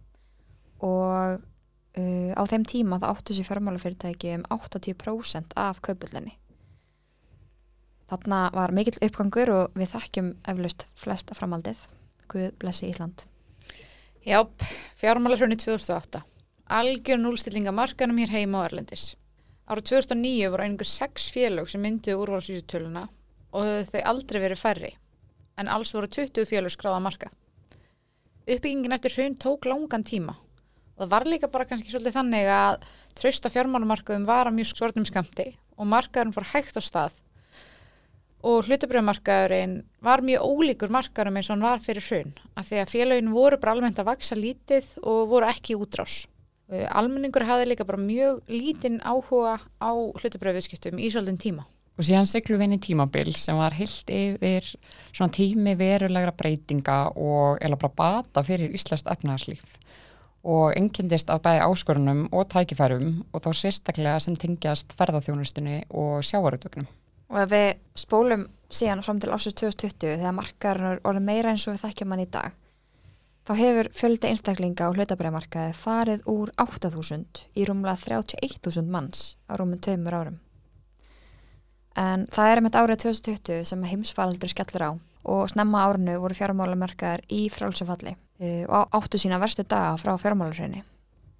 og 0.83 1.37
uh, 1.39 2.31
á 2.35 2.43
þeim 2.49 2.65
tíma 2.67 2.99
það 3.01 3.11
áttu 3.11 3.35
sér 3.35 3.47
fjármálafyrirtæki 3.49 4.33
um 4.39 4.47
80% 4.55 5.55
af 5.59 5.81
kaupallinni. 5.85 6.35
Þarna 8.05 8.39
var 8.53 8.73
mikill 8.75 8.99
uppgangur 9.01 9.49
og 9.49 9.77
við 9.79 9.95
þekkjum 9.95 10.33
eflaust 10.45 10.85
flesta 10.99 11.37
framaldið. 11.37 11.79
Guð 12.29 12.51
blessi 12.61 12.91
Ísland. 12.91 13.25
Jáp, 14.25 14.61
fjármálarhrunni 15.01 15.57
2008. 15.61 16.21
Algjör 16.75 17.21
núlstillinga 17.21 17.73
markanum 17.73 18.17
hér 18.21 18.33
heima 18.33 18.61
á 18.61 18.65
Erlendis. 18.67 19.13
Árið 19.65 19.89
2009 19.89 20.51
voru 20.53 20.65
einhver 20.65 20.89
sex 20.89 21.31
félög 21.33 21.69
sem 21.69 21.81
mynduði 21.81 22.17
úrvalsvísutöluna 22.21 23.07
og 23.57 23.89
þau 23.89 24.01
aldrei 24.11 24.41
verið 24.43 24.61
færri, 24.61 24.91
en 25.57 25.69
alls 25.71 25.93
voru 25.95 26.09
20 26.11 26.45
félög 26.49 26.73
skráða 26.73 27.01
marka. 27.01 27.31
Uppbyggingin 28.45 28.93
eftir 28.93 29.15
hrun 29.17 29.37
tók 29.41 29.65
langan 29.65 30.05
tíma 30.05 30.35
og 30.95 31.03
það 31.03 31.11
var 31.11 31.25
líka 31.27 31.51
bara 31.51 31.65
kannski 31.67 31.91
svolítið 31.91 32.17
þannig 32.19 32.49
að 32.55 32.87
trausta 33.19 33.51
fjármálumarkaðum 33.51 34.27
var 34.29 34.47
að 34.47 34.57
mjög 34.59 34.71
skortum 34.71 35.07
skamti 35.07 35.47
og 35.75 35.89
markaðurinn 35.91 36.35
fór 36.35 36.51
hægt 36.53 36.77
á 36.79 36.81
stað 36.83 37.17
og 38.45 38.67
hlutabröðmarkaðurinn 38.67 39.79
var 40.05 40.21
mjög 40.21 40.45
ólíkur 40.45 40.93
markaðurum 40.93 41.39
eins 41.39 41.49
og 41.49 41.55
hann 41.55 41.65
var 41.65 41.83
fyrir 41.83 42.05
hrun 42.05 42.33
af 42.53 42.69
því 42.69 42.81
að 42.83 42.93
félagin 42.93 43.33
voru 43.33 43.59
bara 43.61 43.73
almennt 43.73 43.99
að 44.01 44.11
vaksa 44.11 44.37
lítið 44.37 44.91
og 45.01 45.21
voru 45.31 45.49
ekki 45.49 45.77
útrás. 45.79 46.25
Almenningur 46.69 47.45
hafði 47.45 47.71
líka 47.71 47.87
bara 47.89 48.01
mjög 48.01 48.43
lítinn 48.49 49.01
áhuga 49.01 49.57
á 49.81 49.91
hlutabröðviðskiptum 49.91 51.01
í 51.01 51.09
svolítinn 51.09 51.41
tíma. 51.41 51.65
Og 51.95 52.03
síðan 52.03 52.27
siglu 52.27 52.57
við 52.59 52.67
inn 52.67 52.75
í 52.75 52.83
tímabil 52.83 53.29
sem 53.39 53.55
var 53.55 53.75
heilt 53.77 54.09
yfir 54.11 54.67
svona 55.15 55.31
tími 55.31 55.77
verulegra 55.79 56.33
breytinga 56.35 56.97
og 57.15 57.61
eða 57.63 57.79
bara 57.79 57.97
bata 58.01 58.43
fyrir 58.43 58.75
íslenskt 58.75 59.07
efnahagslíf 59.11 59.77
og 60.45 60.75
engendist 60.77 61.31
af 61.33 61.41
bæði 61.41 61.63
áskorunum 61.65 62.27
og 62.35 62.45
tækifærum 62.53 63.23
og 63.33 63.41
þá 63.41 63.49
sérstaklega 63.61 64.19
sem 64.21 64.35
tengjast 64.37 64.93
ferðarþjónustunni 64.97 65.79
og 65.89 66.21
sjávarútöknum. 66.27 66.85
Og 67.33 67.39
ef 67.41 67.49
við 67.49 67.71
spólum 67.97 68.45
síðan 68.69 69.01
fram 69.05 69.21
til 69.23 69.33
ásins 69.33 69.57
2020 69.57 70.19
þegar 70.19 70.37
markaðurinn 70.37 71.01
orðið 71.01 71.27
meira 71.31 71.55
eins 71.55 71.65
og 71.65 71.73
við 71.73 71.87
þekkjum 71.87 72.13
hann 72.13 72.25
í 72.27 72.29
dag, 72.37 72.53
þá 73.49 73.53
hefur 73.63 73.91
fjöldi 73.97 74.29
einstaklinga 74.29 74.85
á 74.85 74.93
hlutabræðmarkaði 74.93 75.75
farið 75.81 76.29
úr 76.29 76.53
8.000 76.61 77.47
í 77.57 77.65
rúmlega 77.65 77.97
31.000 78.21 78.85
manns 78.85 79.31
á 79.49 79.57
rúmum 79.57 79.81
tveimur 79.81 80.19
árum. 80.21 80.41
En 81.95 82.25
það 82.33 82.51
er 82.51 82.61
með 82.65 82.77
árið 82.81 83.03
2020 83.05 83.67
sem 83.69 83.85
heimsfaldur 83.87 84.51
skellur 84.51 84.83
á 84.83 84.91
og 85.25 85.47
snemma 85.49 85.85
árinu 85.87 86.19
voru 86.21 86.35
fjármálamarkaðar 86.37 87.23
í 87.33 87.47
frálsufalli 87.49 88.13
uh, 88.13 88.65
og 88.69 88.99
áttu 88.99 89.19
sína 89.21 89.39
verstu 89.41 89.65
daga 89.65 89.95
frá 89.97 90.13
fjármálarhraunni. 90.21 90.83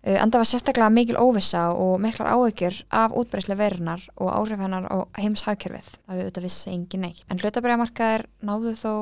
Uh, 0.05 0.17
en 0.17 0.31
það 0.31 0.41
var 0.41 0.49
sérstaklega 0.49 0.93
mikil 0.93 1.19
óvissa 1.21 1.67
og 1.73 1.99
miklar 2.01 2.31
áhyggjur 2.33 2.79
af 2.89 3.13
útbreyslu 3.19 3.57
verunar 3.59 4.01
og 4.15 4.31
áhrif 4.33 4.63
hennar 4.63 4.87
á 4.89 4.97
heimshagkerfið. 5.19 5.91
Það 6.05 6.17
við 6.17 6.25
auðvitað 6.25 6.47
vissi 6.47 6.71
engin 6.73 7.05
neitt. 7.05 7.25
En 7.29 7.41
hlutabræðamarkaðir 7.41 8.25
náðu 8.41 8.75
þó 8.79 8.93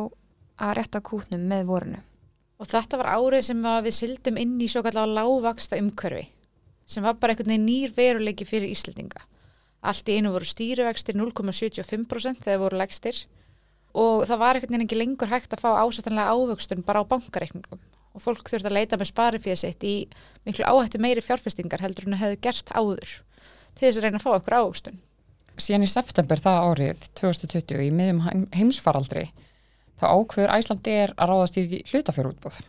að 0.64 0.76
rétta 0.80 1.04
kútnum 1.06 1.48
með 1.50 1.68
vorunu. 1.70 2.02
Og 2.60 2.70
þetta 2.70 3.00
var 3.00 3.14
árið 3.18 3.46
sem 3.50 3.66
að 3.68 3.86
við 3.88 4.00
sildum 4.00 4.40
inn 4.40 4.58
í 4.62 4.70
svo 4.72 4.84
kallega 4.86 5.10
lágvaksta 5.20 5.80
umkörfi 5.82 6.28
sem 6.94 7.04
var 7.04 7.16
bara 7.16 7.32
einhvern 7.34 7.54
veginn 7.54 7.66
nýr 7.66 7.94
veruleiki 7.96 8.46
fyrir 8.46 8.72
Íslandinga. 8.74 9.24
Allt 9.84 10.10
í 10.10 10.18
einu 10.18 10.32
voru 10.32 10.48
stýrivextir 10.48 11.18
0,75% 11.20 12.46
þegar 12.46 12.62
voru 12.62 12.80
legstir 12.80 13.18
og 13.94 14.24
það 14.30 14.40
var 14.42 14.58
einhvern 14.58 14.74
veginn 14.74 14.86
ekki 14.88 15.00
lengur 15.00 15.32
hægt 15.32 15.54
að 15.54 15.64
fá 15.66 15.70
ásættanlega 15.84 16.34
ávöxtun 16.34 16.86
bara 16.88 17.04
á 17.04 17.10
bankareikningum 17.10 17.82
og 18.14 18.22
fólk 18.22 18.48
þurfti 18.48 18.70
að 18.70 18.78
leita 18.78 19.00
með 19.00 19.10
sparifíða 19.10 19.60
sitt 19.60 19.84
í 19.86 19.96
miklu 20.48 20.66
áhættu 20.66 21.02
meiri 21.02 21.22
fjárfestingar 21.26 21.82
heldur 21.84 22.08
en 22.08 22.20
hefðu 22.22 22.40
gert 22.46 22.72
áður 22.74 23.16
til 23.74 23.88
þess 23.88 24.00
að 24.00 24.06
reyna 24.06 24.22
að 24.22 24.26
fá 24.26 24.32
okkur 24.38 24.58
ávöxtun. 24.60 25.00
Síðan 25.58 25.86
í 25.86 25.90
september 25.90 26.42
það 26.42 26.68
árið 26.70 27.08
2020 27.20 27.82
í 27.86 27.90
miðjum 27.94 28.22
heim- 28.26 28.48
heimsfaraldri 28.54 29.26
þá 30.02 30.06
ákveður 30.10 30.54
Æslandi 30.58 30.96
er 31.04 31.14
að 31.18 31.34
ráðast 31.34 31.60
í 31.60 31.84
hlutafjörútbúð. 31.92 32.62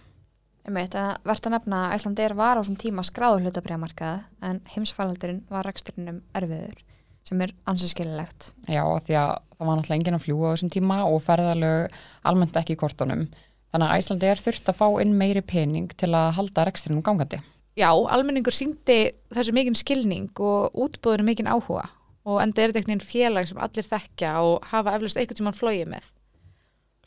Um 0.65 0.79
eitt 0.81 0.97
að 0.97 1.19
verðt 1.29 1.49
að 1.49 1.55
nefna 1.59 1.79
að 1.87 1.95
Æslandir 1.99 2.35
var 2.37 2.57
á 2.57 2.61
þessum 2.63 2.81
tíma 2.81 3.05
skráður 3.05 3.45
hlutabræðamarkað 3.45 4.23
en 4.49 4.61
heimsfaraldurinn 4.73 5.43
var 5.53 5.69
reksturinnum 5.69 6.23
erfiður 6.37 6.81
sem 7.25 7.41
er 7.41 7.55
ansið 7.71 7.95
skililegt. 7.95 8.51
Já, 8.69 8.85
því 8.85 9.17
að 9.21 9.33
það 9.55 9.67
var 9.67 9.79
náttúrulega 9.79 9.99
enginn 9.99 10.19
að 10.19 10.25
fljúa 10.27 10.51
á 10.51 10.53
þessum 10.55 10.73
tíma 10.75 11.01
og 11.09 11.19
ferðalög 11.25 11.99
almennt 12.29 12.61
ekki 12.61 12.77
í 12.77 12.81
kortunum. 12.81 13.27
Þannig 13.75 13.91
að 13.91 13.99
Æslandi 14.03 14.31
er 14.31 14.43
þurft 14.45 14.71
að 14.71 14.79
fá 14.79 14.87
inn 15.03 15.17
meiri 15.19 15.43
pening 15.43 15.91
til 15.99 16.13
að 16.15 16.35
halda 16.39 16.67
reksturinnum 16.69 17.05
gangandi. 17.07 17.41
Já, 17.75 17.91
almenningur 17.91 18.55
síndi 18.55 18.99
þessu 19.35 19.55
mikinn 19.57 19.79
skilning 19.79 20.31
og 20.39 20.77
útbúðinu 20.79 21.27
mikinn 21.27 21.51
áhuga 21.51 21.89
og 22.25 22.39
enda 22.41 22.63
er 22.63 22.71
þetta 22.71 22.81
einhvern 22.81 22.95
veginn 22.95 23.09
félag 23.09 23.49
sem 23.51 23.59
allir 23.61 23.89
þekkja 23.89 24.35
og 24.47 24.69
hafa 24.71 24.95
eflust 24.97 25.19
einhvern 25.21 25.41
sem 25.41 25.49
hann 25.51 25.59
flóið 25.59 25.89
með. 25.91 26.07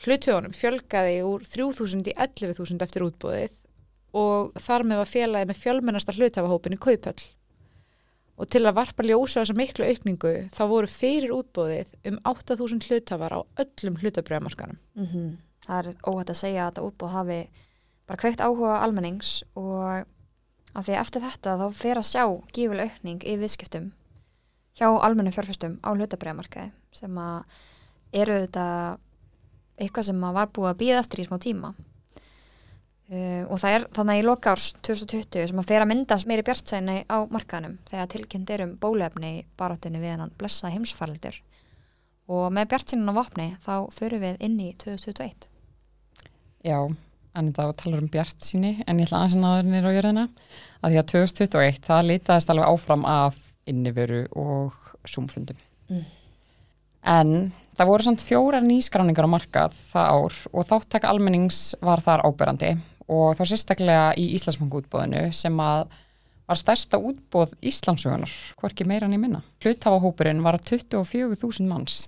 Hluthjónum 0.04 0.54
fjölgaði 0.54 1.16
úr 1.26 1.46
3.000 1.48 2.12
í 2.12 2.14
11.000 2.14 2.86
eftir 2.86 3.06
útbúðið 3.08 3.56
og 4.18 4.60
þar 4.62 4.86
með 4.86 5.02
var 5.02 5.10
félagið 5.10 5.50
með 5.50 5.62
fjölmennasta 5.64 6.16
hluthafahópin 6.18 6.78
í 6.78 6.82
Kaupöll. 6.82 7.24
Og 8.38 8.50
til 8.54 8.62
að 8.66 8.78
varpa 8.78 9.04
ljósa 9.06 9.42
þessa 9.42 9.58
miklu 9.58 9.88
aukningu 9.88 10.34
þá 10.54 10.64
voru 10.70 10.90
fyrir 10.92 11.34
útbúðið 11.34 11.96
um 12.12 12.20
8.000 12.22 12.86
hluthafar 12.86 13.34
á 13.34 13.40
öllum 13.64 13.98
hlutabrjöðamarkanum. 14.02 14.78
Mm 14.96 15.38
Það 15.68 15.88
er 15.88 15.96
óhætt 16.08 16.30
að 16.30 16.38
segja 16.38 16.62
að 16.64 16.68
þetta 16.70 16.84
útbúð 16.88 17.10
hafi 17.12 17.40
bara 18.08 18.20
kveikt 18.22 18.40
áhuga 18.40 18.78
almennings 18.86 19.44
og 19.56 20.06
að 20.78 20.86
því 20.88 20.94
eftir 21.02 21.24
þetta 21.26 21.56
þá 21.60 21.66
fer 21.76 22.00
að 22.00 22.10
sjá 22.12 22.24
gífuleg 22.56 22.94
aukning 22.94 23.26
í 23.26 23.34
viðskiptum 23.42 23.90
hjá 24.78 24.88
almennu 24.88 25.34
fjárfestum 25.34 25.80
á 25.82 25.90
hlutabræðamarkaði 25.92 26.72
sem 26.96 27.20
að 27.20 27.58
eru 28.22 28.40
þetta 28.46 28.66
eitthvað 29.78 30.08
sem 30.10 30.24
að 30.24 30.38
var 30.38 30.52
búið 30.54 30.70
að 30.72 30.80
býða 30.82 31.02
eftir 31.02 31.24
í 31.24 31.28
smá 31.28 31.38
tíma 31.42 31.74
uh, 33.12 33.44
og 33.48 33.58
það 33.62 33.76
er 33.76 33.88
þannig 33.98 34.22
í 34.22 34.28
lokárs 34.28 34.70
2020 34.86 35.52
sem 35.52 35.62
að 35.62 35.70
fer 35.72 35.84
að 35.84 35.92
myndast 35.92 36.30
meiri 36.30 36.46
bjartsæni 36.48 37.00
á 37.08 37.18
markaðanum 37.32 37.78
þegar 37.90 38.14
tilkynnt 38.14 38.54
er 38.56 38.66
um 38.68 38.78
bólefni 38.82 39.34
í 39.40 39.44
barátunni 39.60 40.02
við 40.04 40.16
hann 40.18 40.34
blessa 40.40 40.72
heimsfaraldur 40.74 41.42
og 42.28 42.48
með 42.56 42.72
bjartsænin 42.74 43.12
á 43.12 43.20
vopni 43.20 43.50
þá 43.64 43.76
förum 43.96 44.24
við 44.24 44.42
inn 44.48 44.60
í 44.60 44.72
2021 44.84 45.52
Já, 46.68 46.80
en 47.38 47.52
það 47.56 47.76
talar 47.82 48.04
um 48.04 48.12
bjart 48.12 48.44
síni 48.44 48.74
en 48.88 49.00
ég 49.00 49.08
ætla 49.08 49.24
aðeins 49.24 49.38
að 49.38 49.44
náður 49.44 49.70
nýra 49.72 49.92
á 49.92 49.96
jörðina 49.98 50.26
að 50.82 50.94
því 50.94 51.02
að 51.02 51.10
2021 51.14 51.84
það 51.86 52.08
litaðist 52.12 52.52
alveg 52.54 52.72
áfram 52.72 53.06
af 53.08 53.38
inniveru 53.68 54.24
og 54.40 54.76
súmfundum. 55.08 55.60
Mm. 55.92 56.04
En 57.08 57.32
það 57.78 57.90
voru 57.92 58.08
samt 58.08 58.24
fjórar 58.26 58.66
nýskráningar 58.66 59.28
á 59.30 59.36
markað 59.36 59.76
það 59.92 60.12
ár 60.18 60.38
og 60.52 60.68
þáttaka 60.68 61.12
almennings 61.12 61.62
var 61.84 62.04
þar 62.04 62.26
áberandi 62.28 62.74
og 63.08 63.38
þá 63.38 63.44
sérstaklega 63.48 64.12
í 64.20 64.30
Íslandsbanku 64.36 64.84
útbóðinu 64.84 65.30
sem 65.36 65.64
að 65.64 65.88
var 66.48 66.60
stærsta 66.60 67.00
útbóð 67.04 67.58
Íslandsugunar, 67.60 68.32
hvorki 68.60 68.86
meira 68.88 69.10
niður 69.10 69.24
minna. 69.26 69.42
Hluthafahópurinn 69.64 70.40
var 70.46 70.56
24.000 70.64 71.68
manns 71.68 72.06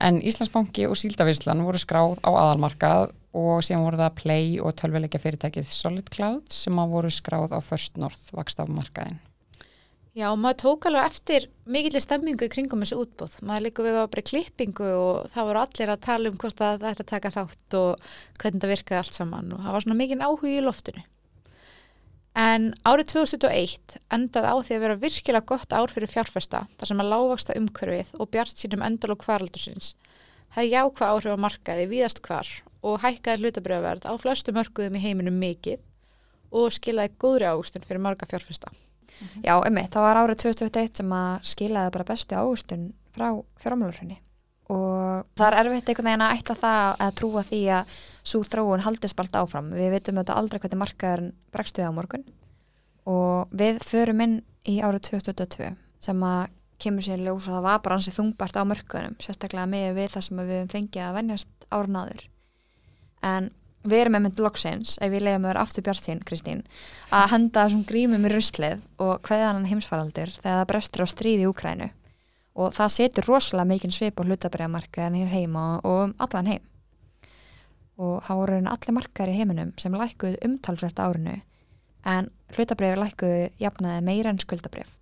en 0.00 0.20
Íslandsbanki 0.24 0.86
og 0.88 0.96
Síldavíslan 0.98 1.64
voru 1.66 1.80
skráð 1.80 2.20
á 2.24 2.30
aðalmarkað 2.30 3.10
og 3.36 3.64
síðan 3.64 3.84
voru 3.84 4.00
það 4.00 4.16
Play 4.22 4.46
og 4.58 4.74
tölvileikja 4.80 5.20
fyrirtækið 5.22 5.68
Solid 5.70 6.08
Cloud 6.12 6.48
sem 6.54 6.80
að 6.80 6.94
voru 6.96 7.12
skráð 7.14 7.54
á 7.54 7.58
First 7.62 8.00
North 8.00 8.32
vakstafmarkaðin. 8.34 9.20
Já, 10.10 10.26
maður 10.34 10.56
tók 10.58 10.86
alveg 10.88 11.06
eftir 11.06 11.44
mikillir 11.70 12.02
stemmingu 12.02 12.48
í 12.48 12.50
kringum 12.50 12.80
þessu 12.82 12.96
útbúð. 13.04 13.36
Maður 13.46 13.64
líka 13.68 13.84
við 13.86 13.94
var 13.94 14.08
bara 14.10 14.24
klippingu 14.26 14.88
og 14.90 15.28
það 15.30 15.46
voru 15.46 15.60
allir 15.60 15.92
að 15.92 16.02
tala 16.02 16.32
um 16.32 16.40
hvort 16.42 16.58
það 16.58 16.86
ætti 16.90 17.04
að 17.04 17.10
taka 17.12 17.30
þátt 17.36 17.76
og 17.78 18.10
hvernig 18.42 18.64
það 18.64 18.72
virkaði 18.74 18.98
allt 18.98 19.18
saman 19.20 19.54
og 19.54 19.62
það 19.62 19.76
var 19.76 19.86
svona 19.86 19.98
mikinn 20.00 20.26
áhug 20.26 20.48
í 20.50 20.56
loftinu. 20.66 21.04
En 22.42 22.66
árið 22.86 23.12
2001 23.12 23.96
endaði 24.16 24.50
á 24.50 24.56
því 24.58 24.76
að 24.76 24.84
vera 24.84 24.98
virkilega 25.04 25.50
gott 25.52 25.78
ár 25.78 25.94
fyrir 25.94 26.10
fjárfesta 26.10 26.64
þar 26.74 26.90
sem 26.90 27.02
að 27.02 27.10
lágvaksta 27.14 27.58
umhverfið 27.58 28.12
og 28.18 28.30
bjart 28.34 28.58
sínum 28.58 28.84
endalók 28.86 29.22
faraldursins 29.26 29.94
hefði 30.56 30.74
jákvað 30.74 31.14
áhrif 31.14 31.38
á 31.38 31.44
markaði 31.46 31.88
víðast 31.90 32.22
hvar 32.26 32.50
og 32.82 33.02
hækkaði 33.04 33.44
hlutabrjöðverð 33.44 34.10
á 34.10 34.12
flestu 34.18 34.54
mörguðum 34.54 34.98
í 34.98 35.06
heiminum 35.06 35.38
mikið 35.38 35.82
og 36.50 36.70
skilaði 36.74 37.14
góðri 37.18 37.50
águstun 37.50 37.86
fyrir 37.86 38.02
marga 38.02 38.26
fjárfesta. 38.26 38.70
Já, 39.44 39.54
einmitt, 39.58 39.92
það 39.92 40.06
var 40.06 40.20
árið 40.22 40.42
2021 40.46 41.02
sem 41.02 41.14
að 41.16 41.30
skilaði 41.52 41.94
bara 41.96 42.08
bestu 42.08 42.38
águstun 42.38 42.90
frá 43.14 43.28
fjármálurhunni 43.62 44.20
og 44.70 45.26
það 45.34 45.46
er 45.48 45.56
erfitt 45.64 45.88
einhvern 45.90 46.08
veginn 46.10 46.22
að 46.24 46.36
ætla 46.36 46.56
það 46.60 46.92
að 47.02 47.16
trúa 47.18 47.42
því 47.42 47.60
að 47.74 47.96
svo 48.30 48.40
þróun 48.46 48.84
haldist 48.84 49.16
bara 49.18 49.42
áfram. 49.42 49.72
Við 49.74 49.90
veitum 49.96 50.20
auðvitað 50.20 50.40
aldrei 50.40 50.60
hvernig 50.62 50.80
markaðurinn 50.84 51.32
bregst 51.50 51.80
við 51.80 51.90
á 51.90 51.96
morgun 51.96 52.26
og 53.10 53.50
við 53.56 53.80
förum 53.82 54.22
inn 54.22 54.36
í 54.68 54.76
árið 54.84 55.08
2022 55.08 55.72
sem 56.04 56.22
að 56.22 56.52
kemur 56.80 57.04
sér 57.04 57.20
ljós 57.20 57.48
og 57.48 57.56
það 57.56 57.66
var 57.66 57.80
bara 57.84 57.96
ansið 57.98 58.16
þungbart 58.16 58.56
á 58.56 58.62
mörkunum, 58.64 59.16
sérstaklega 59.20 59.68
með 59.68 59.96
við 59.98 60.12
það 60.14 60.26
sem 60.26 60.40
við 60.40 60.52
höfum 60.54 60.70
fengið 60.74 61.04
að 61.04 61.16
vennjast 61.18 61.66
árnaður. 61.68 62.22
En 63.26 63.50
við 63.84 64.02
erum 64.02 64.16
með 64.16 64.24
mynd 64.26 64.42
loksins, 64.44 64.96
ef 65.00 65.12
við 65.12 65.24
leiðum 65.24 65.46
að 65.46 65.52
vera 65.52 65.64
aftur 65.64 65.84
bjart 65.86 66.04
sín, 66.04 66.20
Kristín, 66.26 66.62
að 67.14 67.30
henda 67.34 67.64
þessum 67.64 67.84
grímum 67.88 68.26
í 68.28 68.32
ruslið 68.32 68.82
og 69.00 69.22
hvaðan 69.28 69.68
heimsfaraldur 69.70 70.34
þegar 70.36 70.58
það 70.58 70.68
brestur 70.72 71.04
á 71.04 71.06
stríði 71.08 71.46
í 71.46 71.50
Úkrænu 71.50 71.88
og 72.60 72.74
það 72.76 72.94
setur 72.96 73.28
rosalega 73.30 73.70
mikinn 73.70 73.94
svip 73.94 74.20
á 74.20 74.26
hlutabræðamarkaðan 74.26 75.18
hér 75.20 75.32
heima 75.32 75.64
og 75.80 76.00
um 76.04 76.14
allan 76.20 76.50
heim. 76.50 76.64
Og 78.00 78.20
þá 78.24 78.32
voru 78.36 78.60
allir 78.60 78.96
markaðar 78.96 79.32
í 79.32 79.38
heiminum 79.38 79.74
sem 79.80 79.96
lækkuðu 79.96 80.40
umtalsvært 80.44 81.00
árinu 81.00 81.36
en 82.08 82.30
hlutabræði 82.56 83.00
lækkuðu 83.00 83.44
jafnaði 83.60 84.04
meira 84.04 84.32
en 84.32 84.40
skuldabrif 84.40 84.96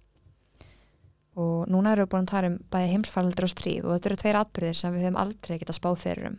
og 1.38 1.68
núna 1.70 1.92
erum 1.94 2.08
við 2.08 2.12
búin 2.12 2.26
að 2.26 2.32
tala 2.32 2.50
um 2.50 2.58
bæði 2.72 2.92
heimsfaraldur 2.96 3.46
og 3.46 3.52
stríð 3.52 3.84
og 3.86 3.92
þetta 3.94 4.08
eru 4.10 4.20
tveir 4.22 4.38
atbyrðir 4.40 4.78
sem 4.80 4.94
við 4.94 5.04
höfum 5.06 5.20
aldrei 5.22 5.58
getað 5.60 5.78
spáð 5.78 6.00
fyrir 6.02 6.30
um 6.32 6.38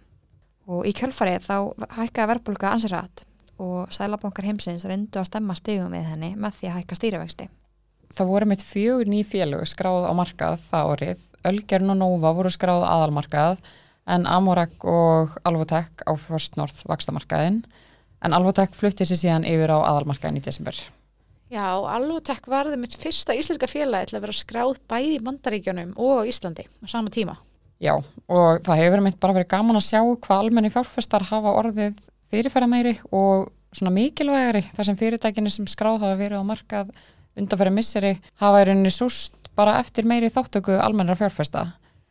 og 0.69 0.85
í 0.85 0.93
kjölfarið 0.93 1.47
þá 1.49 1.55
hækkaði 1.97 2.31
verðbólka 2.33 2.73
ansið 2.75 2.95
rætt 2.95 3.25
og 3.59 3.89
sælabankar 3.91 4.47
heimsins 4.47 4.85
reyndu 4.87 5.19
að 5.19 5.31
stemma 5.31 5.57
stigum 5.57 5.95
við 5.95 6.11
henni 6.13 6.35
með 6.39 6.59
því 6.59 6.69
að 6.69 6.77
hækka 6.77 6.99
stýrivexti 6.99 7.49
Það 8.09 8.29
voru 8.31 8.45
mitt 8.49 8.63
fjögur 8.65 9.09
ný 9.09 9.19
félög 9.27 9.67
skráð 9.69 10.07
á 10.09 10.13
markað 10.17 10.61
það 10.71 10.93
árið. 10.93 11.19
Ölgern 11.49 11.93
og 11.93 11.97
Nova 11.99 12.31
voru 12.35 12.49
skráð 12.51 12.85
aðalmarkað 12.87 13.59
en 14.09 14.25
Amorak 14.25 14.81
og 14.83 15.35
Alvotek 15.45 16.01
á 16.09 16.11
First 16.17 16.57
North 16.57 16.81
vakstamarkaðin 16.89 17.61
en 18.25 18.35
Alvotek 18.35 18.73
flutti 18.75 19.05
sér 19.05 19.21
síðan 19.21 19.45
yfir 19.47 19.71
á 19.71 19.77
aðalmarkaðin 19.93 20.41
í 20.41 20.43
desember. 20.43 20.79
Já, 21.53 21.77
Alvotek 21.77 22.49
varði 22.49 22.81
mitt 22.81 22.97
fyrsta 22.97 23.37
íslenska 23.37 23.69
félagi 23.69 24.09
til 24.09 24.17
að 24.17 24.25
vera 24.25 24.39
skráð 24.41 24.81
bæði 24.89 25.13
í 25.19 25.23
Bandaríkjunum 25.29 25.93
og 26.01 26.25
Íslandi 26.29 26.65
á 26.65 26.85
sama 26.89 27.13
tíma. 27.13 27.37
Já, 27.79 27.93
og 27.95 28.59
það 28.65 28.81
hefur 28.81 29.01
mitt 29.05 29.19
bara 29.23 29.37
verið 29.37 29.51
gaman 29.53 29.79
að 29.79 29.85
sjá 29.87 30.01
hvað 30.03 30.41
almenni 30.41 30.71
fjárfestar 30.73 31.23
hafa 31.29 31.53
orðið 31.61 32.09
fyrirfæra 32.29 32.67
meiri 32.67 32.97
og 33.15 33.47
svona 33.71 33.93
mikilvægari 33.95 34.65
þar 34.75 34.87
sem 34.89 34.97
fyrirtækinni 34.99 35.51
sem 35.53 35.67
skráð 35.69 36.01
hafa 36.03 36.17
verið 36.19 36.43
á 36.43 36.49
markað 36.49 36.89
undanfæri 37.39 37.71
misseri 37.73 38.15
hafa 38.41 38.63
í 38.63 38.65
rauninni 38.67 38.91
súst 38.91 39.47
bara 39.55 39.77
eftir 39.79 40.07
meiri 40.07 40.31
þáttöku 40.33 40.75
almennra 40.79 41.15
fjárfesta. 41.19 41.69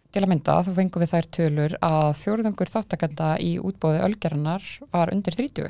Til 0.09 0.23
að 0.25 0.31
mynda 0.33 0.57
þá 0.65 0.73
fengum 0.79 1.05
við 1.05 1.13
þær 1.13 1.29
tölur 1.37 1.77
að 1.85 2.09
fjóruðungur 2.23 2.73
þáttakenda 2.73 3.29
í 3.45 3.51
útbóði 3.61 4.01
ölgerannar 4.07 4.65
var 4.89 5.13
undir 5.13 5.37
30. 5.37 5.69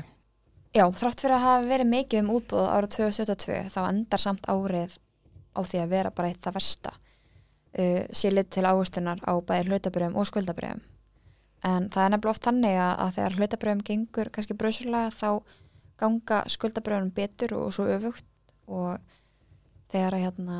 Já, 0.77 0.85
þrátt 0.95 1.25
fyrir 1.25 1.35
að 1.35 1.43
hafa 1.43 1.67
verið 1.67 1.91
mikið 1.91 2.23
um 2.23 2.33
útbóð 2.37 2.71
árið 2.71 2.95
2022 2.95 3.61
þá 3.75 3.79
endar 3.89 4.23
samt 4.23 4.47
árið 4.47 4.95
á 5.51 5.59
því 5.59 5.83
að 5.83 5.93
vera 5.97 6.15
bara 6.15 6.31
eitt 6.31 6.43
það 6.45 6.59
versta 6.61 6.95
uh, 7.77 8.03
sílit 8.15 8.49
til 8.53 8.65
águstunar 8.65 9.21
á 9.25 9.33
bæði 9.37 9.69
hlutabröðum 9.69 10.17
og 10.19 10.29
skuldabröðum. 10.29 10.81
En 11.67 11.89
það 11.91 12.05
er 12.05 12.11
nefnilega 12.13 12.33
oft 12.35 12.45
þannig 12.47 12.77
að, 12.79 12.93
að 13.03 13.15
þegar 13.17 13.37
hlutabröðum 13.37 13.85
gengur 13.89 14.31
kannski 14.33 14.55
bröðslega 14.55 15.09
þá 15.11 15.29
ganga 15.99 16.43
skuldabröðum 16.47 17.13
betur 17.15 17.55
og 17.57 17.73
svo 17.75 17.87
öfugt 17.91 18.25
og 18.69 18.99
þegar 19.89 20.15
að 20.15 20.25
hérna, 20.27 20.57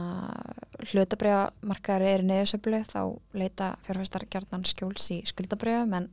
hlutabrjámarkaður 0.89 2.07
er 2.09 2.23
neðusöflu 2.25 2.81
þá 2.89 3.01
leita 3.37 3.73
fjárfæstar 3.85 4.25
gerðan 4.31 4.65
skjóls 4.67 5.05
í 5.13 5.19
skuldabrjöfum 5.29 5.95
en 5.99 6.09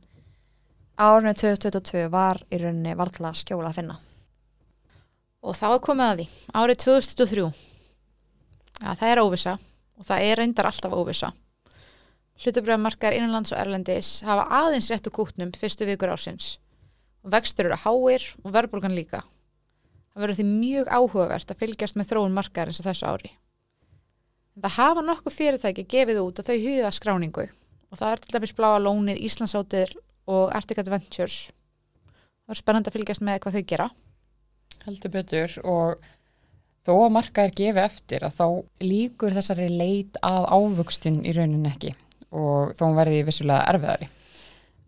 árinu 0.97 1.33
2022 1.33 2.07
var 2.13 2.43
í 2.51 2.61
rauninni 2.61 2.93
varðla 2.97 3.33
skjóla 3.37 3.71
að 3.71 3.81
finna. 3.81 3.97
Og 5.45 5.57
þá 5.57 5.67
er 5.69 5.81
komið 5.85 6.07
að 6.07 6.19
því, 6.19 6.27
árið 6.61 6.79
2023, 6.83 7.49
ja, 8.81 8.93
það 8.93 9.11
er 9.11 9.21
óvisa 9.23 9.57
og 9.97 10.05
það 10.07 10.29
er 10.29 10.41
reyndar 10.41 10.69
alltaf 10.69 10.93
óvisa. 10.93 11.33
Hlutabrjámarkaður 12.37 13.17
innanlands 13.17 13.53
og 13.53 13.59
erlendis 13.61 14.11
hafa 14.25 14.45
aðeins 14.59 14.91
réttu 14.91 15.13
kútnum 15.13 15.51
fyrstu 15.57 15.87
vikur 15.89 16.13
ásins 16.13 16.57
og 17.25 17.33
vextur 17.33 17.67
eru 17.67 17.79
háir 17.81 18.23
og 18.43 18.53
verðbólgan 18.55 18.95
líka. 18.95 19.23
Það 20.13 20.23
verður 20.23 20.37
því 20.37 20.45
mjög 20.49 20.91
áhugavert 20.93 21.51
að 21.51 21.59
fylgjast 21.63 21.97
með 21.97 22.11
þróun 22.11 22.37
markaðarins 22.37 22.79
á 22.81 22.87
þessu 22.87 23.09
ári. 23.09 23.31
En 24.55 24.63
það 24.63 24.77
hafa 24.77 25.03
nokkuð 25.05 25.35
fyrirtæki 25.35 25.87
gefið 25.91 26.21
út 26.23 26.39
að 26.41 26.51
þau 26.51 26.57
huga 26.63 26.91
skráningu 26.95 27.47
og 27.47 27.99
það 27.99 28.11
er 28.13 28.21
til 28.23 28.35
dæmis 28.35 28.55
bláa 28.57 28.79
lónið 28.81 29.21
Íslandsáttir 29.27 29.93
og 30.27 30.53
Arctic 30.55 30.81
Adventures. 30.81 31.37
Það 32.45 32.55
er 32.55 32.61
spennand 32.61 32.89
að 32.89 32.97
fylgjast 32.97 33.25
með 33.27 33.41
hvað 33.43 33.57
þau 33.57 33.67
gera. 33.73 33.89
Heldur 34.87 35.13
betur 35.13 35.57
og 35.67 36.07
þó 36.87 36.93
að 36.95 37.13
markaðir 37.17 37.55
gefi 37.59 37.83
eftir 37.83 38.23
að 38.23 38.37
þá 38.37 38.47
líkur 38.87 39.35
þessari 39.35 39.67
leit 39.73 40.19
að 40.23 40.47
ávöxtun 40.55 41.23
í 41.27 41.33
raunin 41.35 41.67
ekki 41.67 41.93
og 42.31 42.75
þó 42.77 42.83
hún 42.85 42.99
verði 42.99 43.23
vissulega 43.27 43.67
erfiðari. 43.73 44.07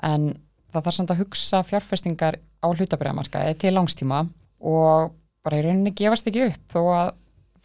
En 0.07 0.29
það 0.71 0.85
þarf 0.85 0.97
samt 0.97 1.13
að 1.13 1.23
hugsa 1.23 1.63
fjárfestingar 1.67 2.39
á 2.39 2.67
hlutabriðamarkaði 2.71 3.55
til 3.59 3.73
langstíma 3.75 4.25
og 4.59 5.15
bara 5.43 5.59
í 5.59 5.65
rauninni 5.65 5.95
gefast 5.95 6.27
ekki 6.29 6.45
upp 6.49 6.75
þó 6.75 6.81
að, 6.93 7.09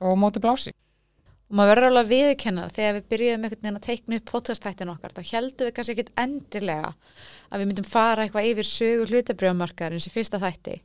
þó 0.00 0.08
móti 0.18 0.42
blási. 0.42 0.74
Og 1.50 1.58
maður 1.58 1.74
verður 1.74 1.88
alveg 1.90 2.04
að 2.04 2.12
viðkennað 2.14 2.74
þegar 2.74 2.94
við 2.96 3.08
byrjuðum 3.12 3.44
einhvern 3.44 3.62
veginn 3.66 3.78
að 3.78 3.86
teikna 3.86 4.18
upp 4.18 4.30
podcastættin 4.30 4.92
okkar, 4.94 5.14
þá 5.14 5.22
heldum 5.34 5.68
við 5.68 5.74
kannski 5.76 5.94
ekkit 5.94 6.12
endilega 6.24 6.94
að 7.50 7.60
við 7.60 7.68
myndum 7.70 7.86
fara 7.86 8.24
eitthvað 8.24 8.48
yfir 8.50 8.70
sögu 8.70 9.08
hlutabrjóðmarkar 9.10 9.94
eins 9.94 10.08
og 10.08 10.14
fyrsta 10.14 10.40
þætti. 10.42 10.78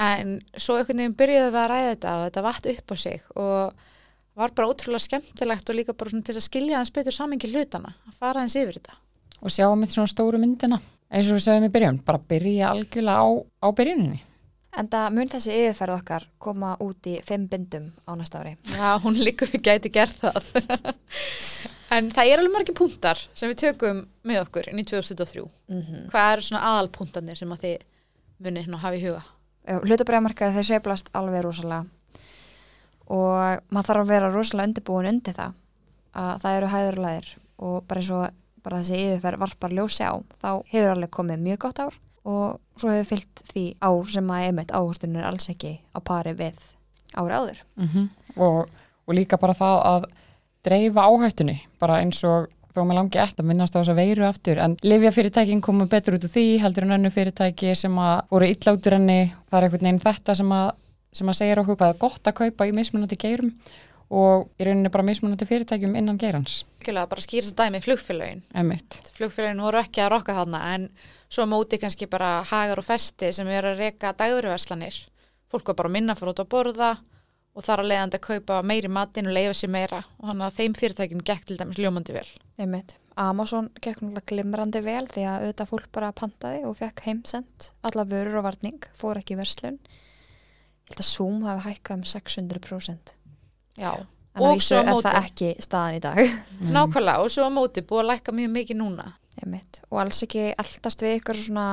En 0.00 0.38
svo 0.58 0.78
einhvern 0.78 0.98
veginn 0.98 1.18
byrjuðum 1.18 1.52
við 1.54 1.60
að 1.60 1.68
ræða 1.70 1.90
þetta 1.92 2.14
og 2.14 2.24
þetta 2.24 2.42
vatt 2.48 2.66
upp 2.72 2.94
á 2.94 2.96
sig 2.98 3.26
og 3.38 3.82
var 4.34 4.50
bara 4.50 4.68
ótrúlega 4.72 5.04
skemmtilegt 5.04 5.70
og 5.70 5.78
líka 5.78 5.94
bara 5.94 6.10
svona 6.10 6.26
til 6.26 6.34
að 6.34 6.46
skilja 6.48 6.80
hans 6.80 6.92
betur 6.94 7.14
samingi 7.14 7.50
hlutana, 7.52 7.94
að 8.08 8.18
fara 8.18 8.42
hans 8.42 8.56
yfir 8.58 8.80
þetta. 8.80 8.98
Og 9.44 9.52
sjá 9.54 9.68
um 9.70 9.84
eitt 9.84 9.94
svona 9.94 10.10
stóru 10.10 10.40
myndina, 10.42 10.80
eins 11.10 11.30
og 11.30 11.38
við 11.38 11.44
segjum 11.46 11.68
í 11.68 11.74
byrjun, 11.74 12.00
bara 12.06 12.22
byrja 12.32 12.72
algjörlega 12.72 13.22
á, 13.22 13.28
á 13.62 13.68
byrjuninni. 13.78 14.22
En 14.74 14.88
það 14.90 15.12
mun 15.14 15.30
þessi 15.30 15.54
yfirferð 15.54 15.94
okkar 16.00 16.26
koma 16.42 16.72
út 16.82 17.06
í 17.06 17.20
fimm 17.22 17.44
bindum 17.50 17.92
á 18.10 18.18
næsta 18.18 18.40
ári. 18.42 18.56
Já, 18.74 18.98
hún 19.04 19.20
líka 19.22 19.46
við 19.46 19.62
gæti 19.68 19.92
gerð 19.94 20.16
það. 20.24 20.48
en 21.94 22.10
það 22.10 22.30
er 22.32 22.42
alveg 22.42 22.56
margir 22.56 22.78
púntar 22.80 23.22
sem 23.38 23.52
við 23.52 23.60
tökum 23.68 24.02
með 24.26 24.42
okkur 24.48 24.72
inn 24.72 24.82
í 24.82 24.86
2003. 24.90 25.46
Mm 25.70 25.82
-hmm. 25.82 26.08
Hvað 26.10 26.32
eru 26.32 26.46
svona 26.48 26.64
aðalpúntarnir 26.72 27.38
sem 27.38 27.54
að 27.54 27.62
þið 27.68 27.86
munir 28.42 28.82
hafa 28.82 28.98
í 28.98 29.04
huga? 29.06 29.22
Hlutabræðamarkar 29.64 30.52
þeir 30.52 30.68
seiflast 30.68 31.10
alveg 31.16 31.44
rosalega 31.44 31.84
og 33.04 33.62
maður 33.72 33.86
þarf 33.88 34.02
að 34.02 34.12
vera 34.12 34.32
rosalega 34.32 34.68
undirbúin 34.68 35.10
undir 35.10 35.36
það 35.36 35.60
að 36.14 36.42
það 36.42 36.56
eru 36.58 36.72
hæður 36.72 36.98
og 36.98 37.04
læðir 37.04 37.30
og 37.64 37.76
bara 37.88 38.00
eins 38.00 38.10
og 38.14 38.40
bara 38.64 38.80
þessi 38.80 39.00
yfirferð 39.02 39.42
varpar 39.44 39.74
ljósi 39.76 40.06
á 40.08 40.14
þá 40.40 40.50
hefur 40.70 40.92
alveg 40.94 41.12
komið 41.12 41.42
mjög 41.44 41.60
gott 41.66 41.82
ár 41.84 41.98
og 42.24 42.80
svo 42.80 42.92
hefur 42.92 43.10
fyllt 43.12 43.42
því 43.50 43.64
ár 43.84 44.12
sem 44.12 44.30
að 44.32 44.46
einmitt 44.48 44.72
áhustunum 44.72 45.20
er 45.20 45.28
alls 45.28 45.48
ekki 45.52 45.74
á 45.92 45.98
pari 46.00 46.32
við 46.38 46.60
ári 47.14 47.36
áður. 47.36 47.58
Mm 47.76 47.88
-hmm. 47.88 48.08
og, 48.36 48.70
og 49.06 49.14
líka 49.14 49.36
bara 49.36 49.54
það 49.54 49.80
að 49.92 50.06
dreifa 50.64 51.04
áhættunni, 51.04 51.58
bara 51.78 52.00
eins 52.00 52.24
og 52.24 52.48
þó 52.74 52.82
maður 52.82 52.98
langi 52.98 53.20
eftir 53.22 53.44
að 53.44 53.48
minnast 53.50 53.76
á 53.76 53.78
þess 53.78 53.92
að 53.92 54.00
veiru 54.00 54.26
aftur 54.26 54.60
en 54.64 54.76
livjafyrirtækin 54.82 55.62
komu 55.64 55.86
betur 55.90 56.18
út 56.18 56.26
úr 56.26 56.32
því 56.34 56.44
heldur 56.64 56.86
en 56.86 56.96
önnu 56.98 57.12
fyrirtæki 57.14 57.74
sem 57.78 57.96
að 58.02 58.14
voru 58.34 58.50
illátur 58.50 58.98
enni, 58.98 59.18
það 59.48 59.58
er 59.58 59.66
einhvern 59.68 59.88
veginn 59.88 60.04
þetta 60.04 60.36
sem 60.40 60.54
að, 60.58 60.68
sem 61.14 61.32
að 61.32 61.38
segja 61.40 61.58
okkur 61.62 61.80
hvað 61.80 61.94
er 61.94 62.02
gott 62.04 62.30
að 62.30 62.38
kaupa 62.42 62.68
í 62.68 62.76
mismunandi 62.76 63.20
geirum 63.20 63.54
og 64.14 64.50
í 64.60 64.66
rauninni 64.68 64.92
bara 64.92 65.06
mismunandi 65.06 65.46
fyrirtækjum 65.48 65.94
innan 65.96 66.18
geirans. 66.20 66.60
Kjöla, 66.84 67.06
bara 67.10 67.24
skýrst 67.24 67.54
að 67.54 67.62
dæmi 67.62 67.80
flugfélagin. 67.82 68.44
Emitt. 68.54 69.00
Flugfélagin 69.16 69.62
voru 69.64 69.80
ekki 69.80 70.04
að 70.04 70.12
rokka 70.12 70.36
þarna 70.36 70.60
en 70.74 70.90
svo 71.32 71.46
móti 71.50 71.80
kannski 71.82 72.06
bara 72.10 72.36
hagar 72.50 72.82
og 72.82 72.86
festi 72.86 73.32
sem 73.34 73.48
er 73.48 73.70
að 73.70 73.80
reyka 73.80 74.12
dagurverslanir 74.18 75.00
fólk 75.54 75.70
var 75.70 75.78
bara 75.84 75.92
minna 75.94 76.16
fyrir 76.18 76.34
út 76.34 76.42
að 76.42 76.50
borða 76.50 76.90
og 77.54 77.62
þar 77.66 77.82
að 77.84 77.88
leiðandi 77.92 78.18
að 78.18 78.24
kaupa 78.28 78.58
meiri 78.66 78.88
matin 78.90 79.28
og 79.30 79.34
leiða 79.36 79.54
sér 79.54 79.70
meira 79.70 80.00
og 80.18 80.28
þannig 80.30 80.46
að 80.48 80.56
þeim 80.58 80.76
fyrirtækjum 80.80 81.24
gekk 81.30 81.44
til 81.48 81.58
dæmis 81.60 81.78
ljómandi 81.78 82.16
vel 82.16 82.26
Einmitt. 82.58 82.96
Amazon 83.16 83.68
gekk 83.78 84.00
náttúrulega 84.02 84.26
glimrandi 84.32 84.80
vel 84.82 85.04
því 85.06 85.22
að 85.30 85.44
auðvitað 85.44 85.70
fólk 85.70 85.90
bara 85.94 86.12
pantaði 86.18 86.64
og 86.66 86.74
fekk 86.80 87.04
heimsend 87.06 87.68
alla 87.86 88.04
vörur 88.10 88.40
og 88.40 88.48
varning, 88.48 88.80
fór 88.98 89.20
ekki 89.22 89.36
verslun 89.38 89.78
held 90.90 90.98
að 90.98 91.06
Zoom 91.08 91.44
hafi 91.46 91.68
hækkað 91.68 92.00
um 92.00 92.04
600% 92.10 93.14
Já, 93.78 93.92
á 93.94 94.38
Og 94.42 94.56
vísu 94.58 94.74
er 94.74 94.88
móti. 94.90 95.06
það 95.06 95.20
ekki 95.22 95.52
staðan 95.62 95.96
í 95.98 96.02
dag 96.02 96.18
nákvæmlega 96.74 97.22
og 97.22 97.30
svo 97.30 97.46
á 97.46 97.50
móti 97.54 97.82
búið 97.86 98.02
að 98.02 98.10
lækka 98.10 98.34
mjög 98.34 98.50
mikið 98.58 98.80
núna. 98.82 99.06
Einmitt. 99.42 99.80
og 99.90 99.98
alls 100.02 100.22
ekki 100.26 100.50
eldast 100.58 101.02
við 101.02 101.16
ykkur 101.20 101.38
svona 101.38 101.66